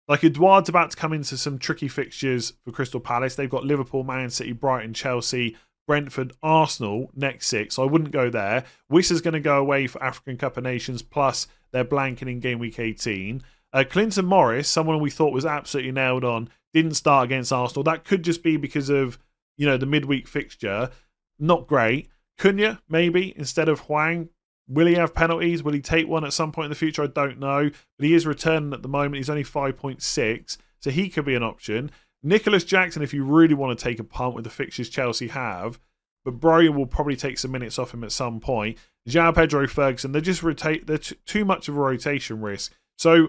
Like 0.06 0.22
Edouard's 0.22 0.68
about 0.68 0.92
to 0.92 0.96
come 0.96 1.12
into 1.12 1.36
some 1.36 1.58
tricky 1.58 1.88
fixtures 1.88 2.52
for 2.64 2.72
Crystal 2.72 3.00
Palace. 3.00 3.34
They've 3.34 3.50
got 3.50 3.64
Liverpool, 3.64 4.04
Man 4.04 4.30
City, 4.30 4.52
Brighton, 4.52 4.94
Chelsea, 4.94 5.56
Brentford, 5.86 6.32
Arsenal 6.42 7.10
next 7.14 7.48
six. 7.48 7.74
So 7.74 7.82
I 7.82 7.86
wouldn't 7.86 8.12
go 8.12 8.30
there. 8.30 8.64
Wissa's 8.88 9.20
going 9.20 9.34
to 9.34 9.40
go 9.40 9.58
away 9.58 9.86
for 9.88 10.02
African 10.02 10.36
Cup 10.36 10.56
of 10.56 10.62
Nations, 10.62 11.02
plus 11.02 11.48
they're 11.72 11.84
blanking 11.84 12.30
in 12.30 12.40
game 12.40 12.60
week 12.60 12.78
18. 12.78 13.42
Uh, 13.72 13.84
Carlton 13.88 14.24
Morris, 14.24 14.68
someone 14.68 15.00
we 15.00 15.10
thought 15.10 15.32
was 15.32 15.44
absolutely 15.44 15.92
nailed 15.92 16.24
on, 16.24 16.48
didn't 16.72 16.94
start 16.94 17.24
against 17.24 17.52
Arsenal. 17.52 17.82
That 17.82 18.04
could 18.04 18.22
just 18.22 18.42
be 18.42 18.56
because 18.56 18.88
of 18.88 19.18
you 19.56 19.66
know 19.66 19.76
the 19.76 19.86
midweek 19.86 20.28
fixture. 20.28 20.90
Not 21.38 21.66
great. 21.66 22.08
Cunha 22.38 22.80
maybe 22.88 23.32
instead 23.36 23.68
of 23.68 23.80
Hwang 23.80 24.28
Will 24.68 24.87
he 24.87 24.94
have 24.94 25.14
penalties? 25.14 25.62
Will 25.62 25.72
he 25.72 25.81
take 25.81 26.09
one 26.09 26.24
at 26.24 26.33
some 26.33 26.53
point 26.53 26.66
in 26.66 26.70
the 26.70 26.77
future? 26.77 27.03
I 27.03 27.09
don't 27.09 27.38
know. 27.38 27.70
But 27.98 28.07
he 28.07 28.14
is 28.14 28.27
returning 28.27 28.72
at 28.72 28.83
the 28.83 28.88
moment. 28.88 29.16
He's 29.16 29.31
only 29.31 29.44
5.6, 29.44 30.57
so 30.81 30.90
he 30.90 31.09
could 31.09 31.24
be 31.24 31.35
an 31.35 31.42
option. 31.42 31.90
Nicolas 32.22 32.64
Jackson, 32.64 33.03
if 33.03 33.12
you 33.12 33.24
really 33.24 33.55
want 33.55 33.79
to 33.79 33.85
take 33.85 33.98
a 33.98 34.05
punt 34.05 34.35
with 34.35 34.44
the 34.44 34.50
fixtures 34.50 34.88
Chelsea 34.88 35.29
have, 35.29 35.79
but 36.24 36.40
Broja 36.40 36.74
will 36.74 36.87
probably 36.87 37.16
take 37.16 37.38
some 37.38 37.50
minutes 37.50 37.79
off 37.79 37.92
him 37.92 38.03
at 38.03 38.12
some 38.12 38.40
point. 38.40 38.79
João 39.07 39.35
Pedro 39.35 39.68
Ferguson, 39.68 40.12
they're 40.12 40.22
just 40.22 40.42
rotate. 40.42 40.87
They're 40.87 40.96
t- 40.96 41.16
too 41.27 41.44
much 41.44 41.68
of 41.68 41.77
a 41.77 41.81
rotation 41.81 42.40
risk. 42.40 42.72
So, 42.96 43.29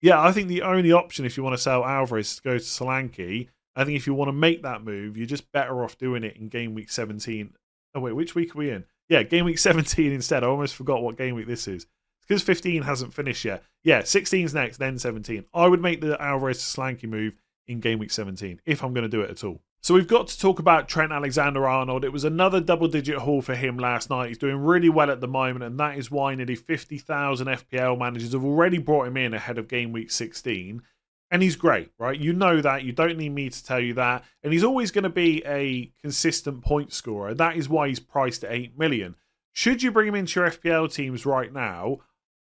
yeah, 0.00 0.22
I 0.22 0.30
think 0.30 0.46
the 0.46 0.62
only 0.62 0.92
option 0.92 1.24
if 1.24 1.36
you 1.36 1.42
want 1.42 1.56
to 1.56 1.62
sell 1.62 1.84
Alvarez 1.84 2.28
is 2.28 2.36
to 2.36 2.42
go 2.42 2.58
to 2.58 2.64
Solanke. 2.64 3.48
I 3.74 3.84
think 3.84 3.96
if 3.96 4.06
you 4.06 4.14
want 4.14 4.28
to 4.28 4.32
make 4.32 4.62
that 4.62 4.84
move, 4.84 5.16
you're 5.16 5.26
just 5.26 5.50
better 5.50 5.82
off 5.82 5.98
doing 5.98 6.22
it 6.22 6.36
in 6.36 6.48
game 6.48 6.74
week 6.74 6.90
17. 6.90 7.54
Oh 7.96 8.00
wait, 8.00 8.12
which 8.12 8.36
week 8.36 8.54
are 8.54 8.58
we 8.58 8.70
in? 8.70 8.84
Yeah, 9.08 9.22
game 9.22 9.44
week 9.44 9.58
17 9.60 10.12
instead. 10.12 10.44
I 10.44 10.48
almost 10.48 10.74
forgot 10.74 11.02
what 11.02 11.16
game 11.16 11.34
week 11.34 11.46
this 11.46 11.68
is. 11.68 11.86
Because 12.26 12.42
15 12.42 12.82
hasn't 12.82 13.14
finished 13.14 13.44
yet. 13.44 13.62
Yeah, 13.84 14.02
16's 14.02 14.52
next, 14.52 14.78
then 14.78 14.98
17. 14.98 15.44
I 15.54 15.68
would 15.68 15.80
make 15.80 16.00
the 16.00 16.20
Alvarez 16.20 16.58
to 16.58 16.80
Solanke 16.80 17.08
move 17.08 17.34
in 17.68 17.80
game 17.80 17.98
week 18.00 18.10
17 18.10 18.60
if 18.66 18.82
I'm 18.82 18.92
going 18.92 19.04
to 19.04 19.08
do 19.08 19.20
it 19.20 19.30
at 19.30 19.44
all. 19.44 19.60
So 19.80 19.94
we've 19.94 20.08
got 20.08 20.26
to 20.26 20.38
talk 20.38 20.58
about 20.58 20.88
Trent 20.88 21.12
Alexander 21.12 21.68
Arnold. 21.68 22.04
It 22.04 22.12
was 22.12 22.24
another 22.24 22.60
double 22.60 22.88
digit 22.88 23.18
haul 23.18 23.40
for 23.40 23.54
him 23.54 23.78
last 23.78 24.10
night. 24.10 24.26
He's 24.26 24.38
doing 24.38 24.56
really 24.56 24.88
well 24.88 25.12
at 25.12 25.20
the 25.20 25.28
moment, 25.28 25.64
and 25.64 25.78
that 25.78 25.96
is 25.96 26.10
why 26.10 26.34
nearly 26.34 26.56
50,000 26.56 27.46
FPL 27.46 27.96
managers 27.96 28.32
have 28.32 28.44
already 28.44 28.78
brought 28.78 29.06
him 29.06 29.16
in 29.16 29.32
ahead 29.32 29.58
of 29.58 29.68
game 29.68 29.92
week 29.92 30.10
16. 30.10 30.82
And 31.30 31.42
he's 31.42 31.56
great, 31.56 31.90
right? 31.98 32.18
You 32.18 32.32
know 32.32 32.60
that. 32.60 32.84
You 32.84 32.92
don't 32.92 33.18
need 33.18 33.32
me 33.32 33.50
to 33.50 33.64
tell 33.64 33.80
you 33.80 33.94
that. 33.94 34.24
And 34.42 34.52
he's 34.52 34.62
always 34.62 34.90
going 34.92 35.04
to 35.04 35.10
be 35.10 35.42
a 35.44 35.90
consistent 36.00 36.62
point 36.62 36.92
scorer. 36.92 37.34
That 37.34 37.56
is 37.56 37.68
why 37.68 37.88
he's 37.88 37.98
priced 37.98 38.44
at 38.44 38.52
8 38.52 38.78
million. 38.78 39.16
Should 39.52 39.82
you 39.82 39.90
bring 39.90 40.08
him 40.08 40.14
into 40.14 40.38
your 40.38 40.50
FPL 40.50 40.92
teams 40.92 41.26
right 41.26 41.52
now? 41.52 41.98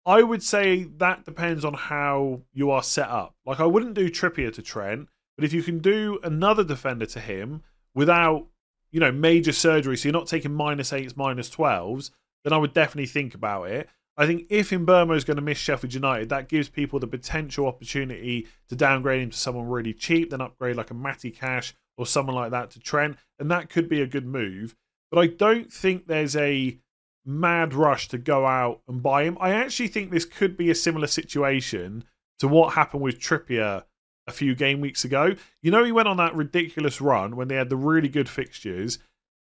I 0.05 0.23
would 0.23 0.43
say 0.43 0.83
that 0.97 1.25
depends 1.25 1.65
on 1.65 1.73
how 1.73 2.41
you 2.53 2.69
are 2.71 2.83
set 2.83 3.09
up. 3.09 3.35
Like, 3.45 3.59
I 3.59 3.65
wouldn't 3.65 3.93
do 3.93 4.09
Trippier 4.09 4.53
to 4.53 4.61
Trent, 4.61 5.09
but 5.35 5.43
if 5.43 5.53
you 5.53 5.63
can 5.63 5.79
do 5.79 6.19
another 6.23 6.63
defender 6.63 7.05
to 7.07 7.19
him 7.19 7.63
without, 7.93 8.47
you 8.91 8.99
know, 8.99 9.11
major 9.11 9.51
surgery, 9.51 9.97
so 9.97 10.07
you're 10.07 10.13
not 10.13 10.27
taking 10.27 10.53
minus 10.53 10.93
eights, 10.93 11.17
minus 11.17 11.49
12s, 11.49 12.11
then 12.43 12.53
I 12.53 12.57
would 12.57 12.73
definitely 12.73 13.07
think 13.07 13.35
about 13.35 13.69
it. 13.69 13.89
I 14.17 14.25
think 14.25 14.47
if 14.49 14.71
Mbeumo 14.71 15.15
is 15.15 15.23
going 15.23 15.36
to 15.36 15.43
miss 15.43 15.60
Sheffield 15.60 15.93
United, 15.93 16.30
that 16.30 16.49
gives 16.49 16.69
people 16.69 16.99
the 16.99 17.08
potential 17.08 17.67
opportunity 17.67 18.47
to 18.67 18.75
downgrade 18.75 19.21
him 19.21 19.30
to 19.30 19.38
someone 19.38 19.67
really 19.67 19.93
cheap, 19.93 20.32
then 20.32 20.41
upgrade 20.41 20.75
like 20.75 20.89
a 20.89 20.95
Matty 20.95 21.30
Cash 21.30 21.75
or 21.97 22.06
someone 22.08 22.36
like 22.36 22.51
that 22.51 22.71
to 22.71 22.80
Trent, 22.80 23.17
and 23.39 23.51
that 23.51 23.69
could 23.69 23.88
be 23.88 24.01
a 24.01 24.08
good 24.08 24.25
move. 24.25 24.75
But 25.12 25.19
I 25.19 25.27
don't 25.27 25.71
think 25.71 26.08
there's 26.08 26.36
a 26.36 26.77
mad 27.25 27.73
rush 27.73 28.08
to 28.10 28.17
go 28.17 28.45
out 28.45 28.82
and 28.88 29.03
buy 29.03 29.23
him. 29.23 29.38
I 29.39 29.51
actually 29.51 29.89
think 29.89 30.10
this 30.10 30.25
could 30.25 30.58
be 30.58 30.69
a 30.69 30.75
similar 30.75 31.08
situation 31.08 32.03
to 32.39 32.47
what 32.47 32.73
happened 32.73 33.03
with 33.03 33.19
Trippier 33.19 33.84
a 34.25 34.32
few 34.32 34.56
game 34.56 34.82
weeks 34.82 35.06
ago. 35.06 35.36
You 35.62 35.71
know, 35.71 35.84
he 35.84 35.91
went 35.91 36.08
on 36.08 36.17
that 36.17 36.36
ridiculous 36.36 37.01
run 37.01 37.36
when 37.36 37.47
they 37.47 37.56
had 37.56 37.69
the 37.69 37.75
really 37.75 38.10
good 38.10 38.30
fixtures, 38.30 38.99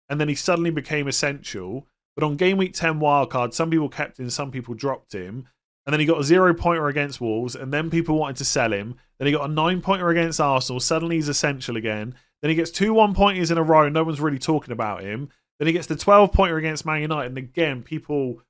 and 0.09 0.19
then 0.19 0.29
he 0.29 0.35
suddenly 0.35 0.71
became 0.71 1.07
essential 1.07 1.87
but 2.17 2.25
on 2.25 2.35
game 2.35 2.57
week 2.57 2.73
10 2.73 2.99
wildcard, 2.99 3.53
some 3.53 3.69
people 3.69 3.89
kept 3.89 4.19
him, 4.19 4.27
some 4.31 4.49
people 4.49 4.73
dropped 4.73 5.13
him. 5.13 5.47
And 5.85 5.93
then 5.93 5.99
he 5.99 6.07
got 6.07 6.19
a 6.19 6.23
zero 6.23 6.51
pointer 6.55 6.87
against 6.87 7.21
Wolves, 7.21 7.55
and 7.55 7.71
then 7.71 7.91
people 7.91 8.17
wanted 8.17 8.37
to 8.37 8.45
sell 8.45 8.73
him. 8.73 8.95
Then 9.19 9.27
he 9.27 9.31
got 9.31 9.47
a 9.47 9.53
nine 9.53 9.81
pointer 9.81 10.09
against 10.09 10.41
Arsenal. 10.41 10.79
Suddenly 10.79 11.17
he's 11.17 11.29
essential 11.29 11.77
again. 11.77 12.15
Then 12.41 12.49
he 12.49 12.55
gets 12.55 12.71
two 12.71 12.95
one 12.95 13.13
pointers 13.13 13.51
in 13.51 13.59
a 13.59 13.63
row. 13.63 13.87
No 13.87 14.03
one's 14.03 14.19
really 14.19 14.39
talking 14.39 14.71
about 14.71 15.03
him. 15.03 15.29
Then 15.59 15.67
he 15.67 15.73
gets 15.73 15.85
the 15.85 15.95
12 15.95 16.31
pointer 16.31 16.57
against 16.57 16.87
Man 16.87 17.01
United. 17.01 17.27
And 17.27 17.37
again, 17.37 17.83
people 17.83 18.41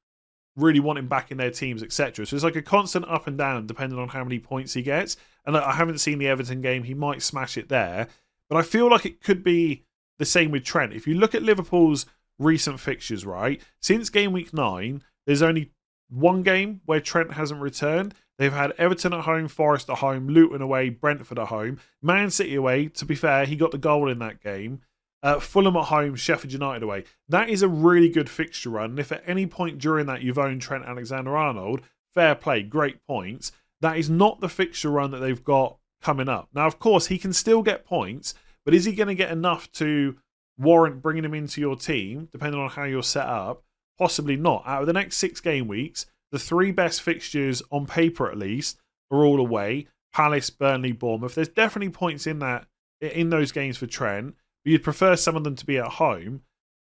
really 0.56 0.80
want 0.80 0.98
him 0.98 1.10
back 1.10 1.30
in 1.32 1.38
their 1.38 1.52
teams, 1.52 1.84
etc. 1.84 2.26
So 2.26 2.38
it's 2.38 2.46
like 2.46 2.56
a 2.56 2.62
constant 2.62 3.04
up 3.10 3.28
and 3.28 3.38
down 3.38 3.68
depending 3.68 4.00
on 4.00 4.08
how 4.08 4.24
many 4.24 4.40
points 4.40 4.74
he 4.74 4.82
gets. 4.82 5.18
And 5.46 5.58
I 5.58 5.74
haven't 5.74 6.00
seen 6.00 6.20
the 6.20 6.30
Everton 6.30 6.62
game. 6.62 6.84
He 6.84 6.94
might 6.94 7.22
smash 7.22 7.58
it 7.58 7.68
there. 7.68 8.08
But 8.50 8.60
I 8.60 8.62
feel 8.62 8.90
like 8.90 9.06
it 9.06 9.22
could 9.22 9.44
be 9.44 9.84
the 10.20 10.26
same 10.26 10.52
with 10.52 10.64
Trent. 10.64 10.94
If 10.94 11.06
you 11.06 11.16
look 11.16 11.36
at 11.36 11.44
Liverpool's 11.44 12.06
recent 12.40 12.80
fixtures, 12.80 13.26
right? 13.26 13.62
Since 13.82 14.10
game 14.10 14.32
week 14.32 14.54
nine, 14.54 15.04
there's 15.26 15.42
only 15.42 15.72
one 16.10 16.44
game 16.44 16.82
where 16.86 17.02
Trent 17.02 17.34
hasn't 17.34 17.62
returned. 17.62 18.14
They've 18.38 18.54
had 18.54 18.74
Everton 18.78 19.14
at 19.14 19.26
home, 19.26 19.48
Forest 19.48 19.90
at 19.90 19.98
home, 19.98 20.28
Luton 20.28 20.62
away, 20.62 20.90
Brentford 20.90 21.40
at 21.40 21.48
home, 21.48 21.80
Man 22.02 22.30
City 22.30 22.56
away. 22.56 22.88
To 22.88 23.06
be 23.06 23.16
fair, 23.16 23.46
he 23.46 23.56
got 23.56 23.72
the 23.72 23.78
goal 23.78 24.10
in 24.10 24.20
that 24.20 24.42
game. 24.42 24.82
Uh, 25.24 25.40
Fulham 25.40 25.76
at 25.76 25.86
home, 25.86 26.16
Sheffield 26.16 26.54
United 26.54 26.84
away. 26.84 27.04
That 27.28 27.50
is 27.50 27.64
a 27.64 27.68
really 27.68 28.10
good 28.10 28.30
fixture 28.30 28.70
run. 28.70 28.92
And 28.92 29.00
if 29.00 29.12
at 29.12 29.24
any 29.26 29.48
point 29.48 29.80
during 29.80 30.06
that 30.06 30.22
you've 30.22 30.38
owned 30.38 30.62
Trent 30.62 30.86
Alexander 30.86 31.36
Arnold, 31.36 31.82
fair 32.14 32.36
play, 32.36 32.62
great 32.62 33.06
points. 33.08 33.52
That 33.82 33.98
is 33.98 34.10
not 34.10 34.40
the 34.40 34.50
fixture 34.50 34.92
run 34.92 35.12
that 35.12 35.20
they've 35.20 35.44
got 35.44 35.78
coming 36.02 36.30
up. 36.30 36.50
Now, 36.54 36.68
of 36.68 36.78
course, 36.78 37.08
he 37.08 37.18
can 37.18 37.34
still 37.34 37.64
get 37.64 37.86
points, 37.86 38.36
but 38.64 38.76
is 38.76 38.86
he 38.86 38.94
going 38.94 39.08
to 39.08 39.16
get 39.16 39.32
enough 39.32 39.72
to 39.74 40.18
warrant 40.58 41.02
bringing 41.02 41.26
him 41.26 41.34
into 41.34 41.62
your 41.62 41.76
team, 41.76 42.30
depending 42.32 42.60
on 42.60 42.70
how 42.70 42.84
you're 42.84 43.04
set 43.04 43.28
up? 43.28 43.64
Possibly 43.98 44.36
not. 44.36 44.64
Out 44.66 44.82
of 44.82 44.88
the 44.88 44.94
next 44.94 45.18
six 45.18 45.40
game 45.40 45.68
weeks, 45.68 46.06
the 46.32 46.40
three 46.40 46.72
best 46.72 47.02
fixtures 47.02 47.62
on 47.72 47.86
paper, 47.86 48.30
at 48.30 48.38
least, 48.38 48.80
are 49.12 49.24
all 49.24 49.40
away: 49.40 49.88
Palace, 50.14 50.50
Burnley, 50.50 50.92
Bournemouth. 50.92 51.36
There's 51.36 51.48
definitely 51.48 51.92
points 51.92 52.28
in 52.28 52.40
that 52.40 52.68
in 53.02 53.30
those 53.30 53.52
games 53.52 53.78
for 53.78 53.88
Trent, 53.88 54.36
but 54.64 54.72
you'd 54.72 54.84
prefer 54.84 55.16
some 55.16 55.36
of 55.36 55.44
them 55.44 55.56
to 55.56 55.66
be 55.66 55.78
at 55.78 55.88
home. 55.88 56.42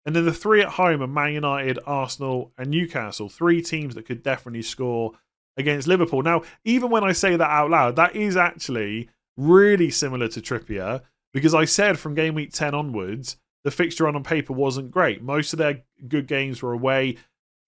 And 0.07 0.17
then 0.17 0.25
the 0.25 0.33
three 0.33 0.63
at 0.63 0.71
home 0.71 1.03
are 1.03 1.07
Man 1.07 1.35
United, 1.35 1.79
Arsenal, 1.87 2.53
and 2.57 2.71
Newcastle. 2.71 3.29
Three 3.29 3.63
teams 3.63 3.95
that 3.95 4.07
could 4.07 4.23
definitely 4.23 4.63
score 4.63 5.13
against 5.57 5.89
Liverpool. 5.89 6.23
Now, 6.23 6.43
even 6.65 6.91
when 6.91 7.05
I 7.05 7.13
say 7.13 7.37
that 7.37 7.51
out 7.51 7.71
loud, 7.71 7.97
that 7.97 8.17
is 8.17 8.37
actually 8.37 9.11
really 9.37 9.91
similar 9.91 10.29
to 10.29 10.41
Trippier 10.41 11.03
because 11.33 11.55
I 11.55 11.65
said 11.65 11.99
from 11.99 12.15
game 12.15 12.35
week 12.35 12.53
10 12.53 12.75
onwards, 12.75 13.37
the 13.65 13.71
fixture 13.71 14.05
run 14.05 14.17
on 14.17 14.25
paper 14.25 14.53
wasn't 14.53 14.91
great. 14.91 15.23
Most 15.23 15.53
of 15.53 15.59
their 15.59 15.83
good 16.07 16.27
games 16.27 16.63
were 16.63 16.73
away. 16.73 17.17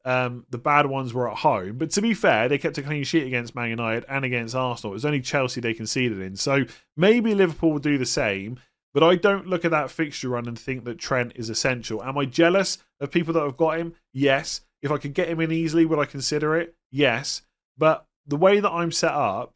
Um, 0.04 0.46
the 0.50 0.58
bad 0.58 0.86
ones 0.86 1.14
were 1.14 1.30
at 1.30 1.38
home. 1.38 1.78
But 1.78 1.90
to 1.90 2.02
be 2.02 2.14
fair, 2.14 2.48
they 2.48 2.58
kept 2.58 2.78
a 2.78 2.82
clean 2.82 3.04
sheet 3.04 3.26
against 3.26 3.54
Man 3.54 3.70
United 3.70 4.04
and 4.08 4.24
against 4.24 4.54
Arsenal. 4.54 4.92
It 4.92 4.94
was 4.94 5.04
only 5.04 5.20
Chelsea 5.20 5.60
they 5.60 5.74
conceded 5.74 6.20
in. 6.20 6.34
So 6.36 6.64
maybe 6.96 7.34
Liverpool 7.34 7.72
will 7.72 7.78
do 7.78 7.98
the 7.98 8.06
same. 8.06 8.58
But 8.94 9.02
I 9.02 9.14
don't 9.16 9.46
look 9.46 9.64
at 9.64 9.70
that 9.70 9.90
fixture 9.90 10.28
run 10.28 10.48
and 10.48 10.58
think 10.58 10.84
that 10.84 10.98
Trent 10.98 11.32
is 11.36 11.48
essential. 11.48 12.02
Am 12.02 12.18
I 12.18 12.26
jealous 12.26 12.78
of 13.00 13.10
people 13.10 13.32
that 13.34 13.42
have 13.42 13.56
got 13.56 13.78
him? 13.78 13.94
Yes. 14.12 14.60
If 14.82 14.90
I 14.90 14.98
could 14.98 15.14
get 15.14 15.28
him 15.28 15.40
in 15.40 15.52
easily, 15.52 15.86
would 15.86 15.98
I 15.98 16.04
consider 16.04 16.56
it? 16.56 16.74
Yes. 16.90 17.42
But 17.78 18.06
the 18.26 18.36
way 18.36 18.60
that 18.60 18.70
I'm 18.70 18.92
set 18.92 19.12
up 19.12 19.54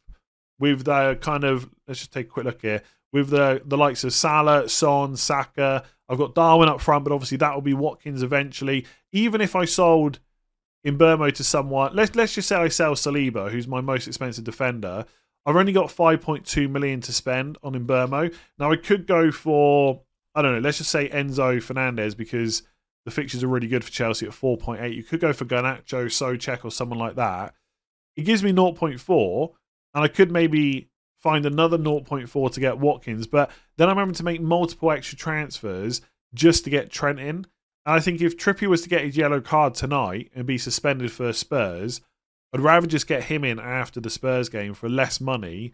with 0.59 0.85
the 0.85 1.17
kind 1.21 1.43
of, 1.43 1.69
let's 1.87 1.99
just 1.99 2.13
take 2.13 2.27
a 2.27 2.29
quick 2.29 2.45
look 2.45 2.61
here, 2.61 2.81
with 3.13 3.29
the, 3.29 3.61
the 3.63 3.77
likes 3.77 4.03
of 4.03 4.13
Salah, 4.13 4.67
Son, 4.69 5.15
Saka, 5.15 5.83
I've 6.09 6.17
got 6.17 6.35
Darwin 6.35 6.69
up 6.69 6.81
front, 6.81 7.03
but 7.03 7.13
obviously 7.13 7.37
that 7.37 7.53
will 7.53 7.61
be 7.61 7.73
Watkins 7.73 8.23
eventually. 8.23 8.85
Even 9.11 9.41
if 9.41 9.55
I 9.55 9.65
sold 9.65 10.19
Mbeumo 10.85 11.33
to 11.33 11.43
someone, 11.43 11.95
let's 11.95 12.15
let's 12.15 12.33
just 12.33 12.47
say 12.47 12.55
I 12.55 12.69
sell 12.69 12.93
Saliba, 12.93 13.51
who's 13.51 13.67
my 13.67 13.81
most 13.81 14.07
expensive 14.07 14.43
defender. 14.43 15.05
I've 15.45 15.55
only 15.55 15.71
got 15.71 15.87
5.2 15.87 16.69
million 16.69 16.99
to 17.01 17.13
spend 17.13 17.57
on 17.63 17.73
Mbeumo. 17.73 18.33
Now 18.59 18.71
I 18.71 18.75
could 18.75 19.07
go 19.07 19.31
for 19.31 20.01
I 20.35 20.41
don't 20.41 20.53
know. 20.53 20.59
Let's 20.59 20.77
just 20.77 20.91
say 20.91 21.09
Enzo 21.09 21.61
Fernandez 21.61 22.15
because 22.15 22.63
the 23.05 23.11
fixtures 23.11 23.43
are 23.43 23.47
really 23.47 23.67
good 23.67 23.83
for 23.83 23.91
Chelsea 23.91 24.27
at 24.27 24.33
4.8. 24.33 24.93
You 24.93 25.03
could 25.03 25.21
go 25.21 25.33
for 25.33 25.45
Garnacho, 25.45 26.05
Soucek, 26.05 26.65
or 26.65 26.71
someone 26.71 26.99
like 26.99 27.15
that. 27.15 27.55
It 28.17 28.23
gives 28.23 28.43
me 28.43 28.51
0.4, 28.51 29.53
and 29.93 30.03
I 30.03 30.07
could 30.09 30.29
maybe 30.29 30.89
find 31.21 31.45
another 31.45 31.77
0.4 31.77 32.51
to 32.53 32.59
get 32.59 32.79
Watkins. 32.79 33.27
But 33.27 33.51
then 33.77 33.89
I'm 33.89 33.97
having 33.97 34.13
to 34.15 34.23
make 34.23 34.41
multiple 34.41 34.91
extra 34.91 35.17
transfers 35.17 36.01
just 36.33 36.63
to 36.63 36.69
get 36.69 36.91
Trent 36.91 37.19
in. 37.19 37.45
And 37.85 37.95
I 37.95 37.99
think 37.99 38.21
if 38.21 38.37
Trippier 38.37 38.67
was 38.67 38.81
to 38.81 38.89
get 38.89 39.05
his 39.05 39.17
yellow 39.17 39.41
card 39.41 39.73
tonight 39.73 40.29
and 40.35 40.45
be 40.45 40.57
suspended 40.57 41.11
for 41.11 41.31
Spurs, 41.33 42.01
I'd 42.53 42.59
rather 42.59 42.87
just 42.87 43.07
get 43.07 43.23
him 43.25 43.43
in 43.43 43.59
after 43.59 43.99
the 43.99 44.09
Spurs 44.09 44.49
game 44.49 44.73
for 44.73 44.89
less 44.89 45.21
money, 45.21 45.73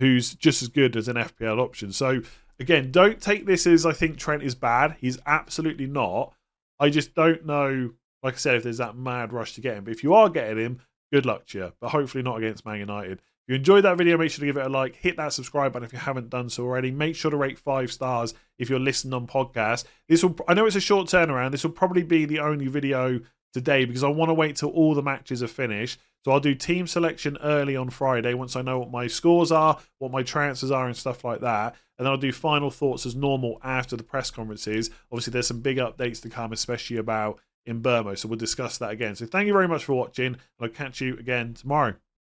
who's 0.00 0.34
just 0.34 0.62
as 0.62 0.68
good 0.68 0.96
as 0.96 1.08
an 1.08 1.16
FPL 1.16 1.58
option. 1.58 1.92
So 1.92 2.22
again, 2.58 2.90
don't 2.90 3.20
take 3.20 3.46
this 3.46 3.66
as 3.66 3.86
I 3.86 3.92
think 3.92 4.16
Trent 4.16 4.42
is 4.42 4.54
bad. 4.54 4.96
He's 5.00 5.18
absolutely 5.26 5.86
not. 5.86 6.34
I 6.80 6.90
just 6.90 7.14
don't 7.14 7.46
know, 7.46 7.92
like 8.22 8.34
I 8.34 8.38
said, 8.38 8.56
if 8.56 8.64
there's 8.64 8.78
that 8.78 8.96
mad 8.96 9.32
rush 9.32 9.54
to 9.54 9.60
get 9.60 9.76
him. 9.76 9.84
But 9.84 9.92
if 9.92 10.02
you 10.02 10.14
are 10.14 10.28
getting 10.28 10.58
him, 10.58 10.80
good 11.12 11.26
luck 11.26 11.46
to 11.46 11.58
you. 11.58 11.72
But 11.80 11.90
hopefully 11.90 12.22
not 12.22 12.38
against 12.38 12.66
Man 12.66 12.80
United. 12.80 13.20
If 13.44 13.48
you 13.48 13.54
enjoyed 13.56 13.84
that 13.84 13.98
video, 13.98 14.16
make 14.16 14.30
sure 14.30 14.40
to 14.40 14.46
give 14.46 14.56
it 14.56 14.66
a 14.66 14.68
like, 14.68 14.94
hit 14.94 15.16
that 15.16 15.32
subscribe 15.32 15.72
button 15.72 15.84
if 15.84 15.92
you 15.92 15.98
haven't 15.98 16.30
done 16.30 16.48
so 16.48 16.62
already. 16.62 16.92
Make 16.92 17.16
sure 17.16 17.30
to 17.30 17.36
rate 17.36 17.58
five 17.58 17.90
stars 17.90 18.34
if 18.58 18.70
you're 18.70 18.78
listening 18.78 19.14
on 19.14 19.26
podcast. 19.26 19.84
This 20.08 20.22
will 20.22 20.36
I 20.46 20.54
know 20.54 20.66
it's 20.66 20.76
a 20.76 20.80
short 20.80 21.08
turnaround. 21.08 21.50
This 21.50 21.64
will 21.64 21.72
probably 21.72 22.04
be 22.04 22.24
the 22.24 22.38
only 22.38 22.68
video 22.68 23.20
today 23.52 23.84
because 23.84 24.04
I 24.04 24.08
want 24.08 24.28
to 24.28 24.34
wait 24.34 24.56
till 24.56 24.70
all 24.70 24.94
the 24.94 25.02
matches 25.02 25.42
are 25.42 25.48
finished. 25.48 25.98
So 26.24 26.30
I'll 26.30 26.38
do 26.38 26.54
team 26.54 26.86
selection 26.86 27.36
early 27.42 27.74
on 27.74 27.90
Friday 27.90 28.32
once 28.34 28.54
I 28.54 28.62
know 28.62 28.78
what 28.78 28.92
my 28.92 29.08
scores 29.08 29.50
are, 29.50 29.76
what 29.98 30.12
my 30.12 30.22
transfers 30.22 30.70
are, 30.70 30.86
and 30.86 30.96
stuff 30.96 31.24
like 31.24 31.40
that. 31.40 31.74
And 31.98 32.06
then 32.06 32.12
I'll 32.12 32.18
do 32.18 32.30
final 32.30 32.70
thoughts 32.70 33.06
as 33.06 33.16
normal 33.16 33.58
after 33.64 33.96
the 33.96 34.04
press 34.04 34.30
conferences. 34.30 34.90
Obviously, 35.10 35.32
there's 35.32 35.48
some 35.48 35.60
big 35.60 35.78
updates 35.78 36.22
to 36.22 36.28
come, 36.28 36.52
especially 36.52 36.98
about 36.98 37.40
Mbeumo. 37.68 38.16
So 38.16 38.28
we'll 38.28 38.38
discuss 38.38 38.78
that 38.78 38.90
again. 38.90 39.16
So 39.16 39.26
thank 39.26 39.48
you 39.48 39.52
very 39.52 39.66
much 39.66 39.84
for 39.84 39.94
watching, 39.94 40.26
and 40.26 40.38
I'll 40.60 40.68
catch 40.68 41.00
you 41.00 41.16
again 41.18 41.54
tomorrow. 41.54 41.96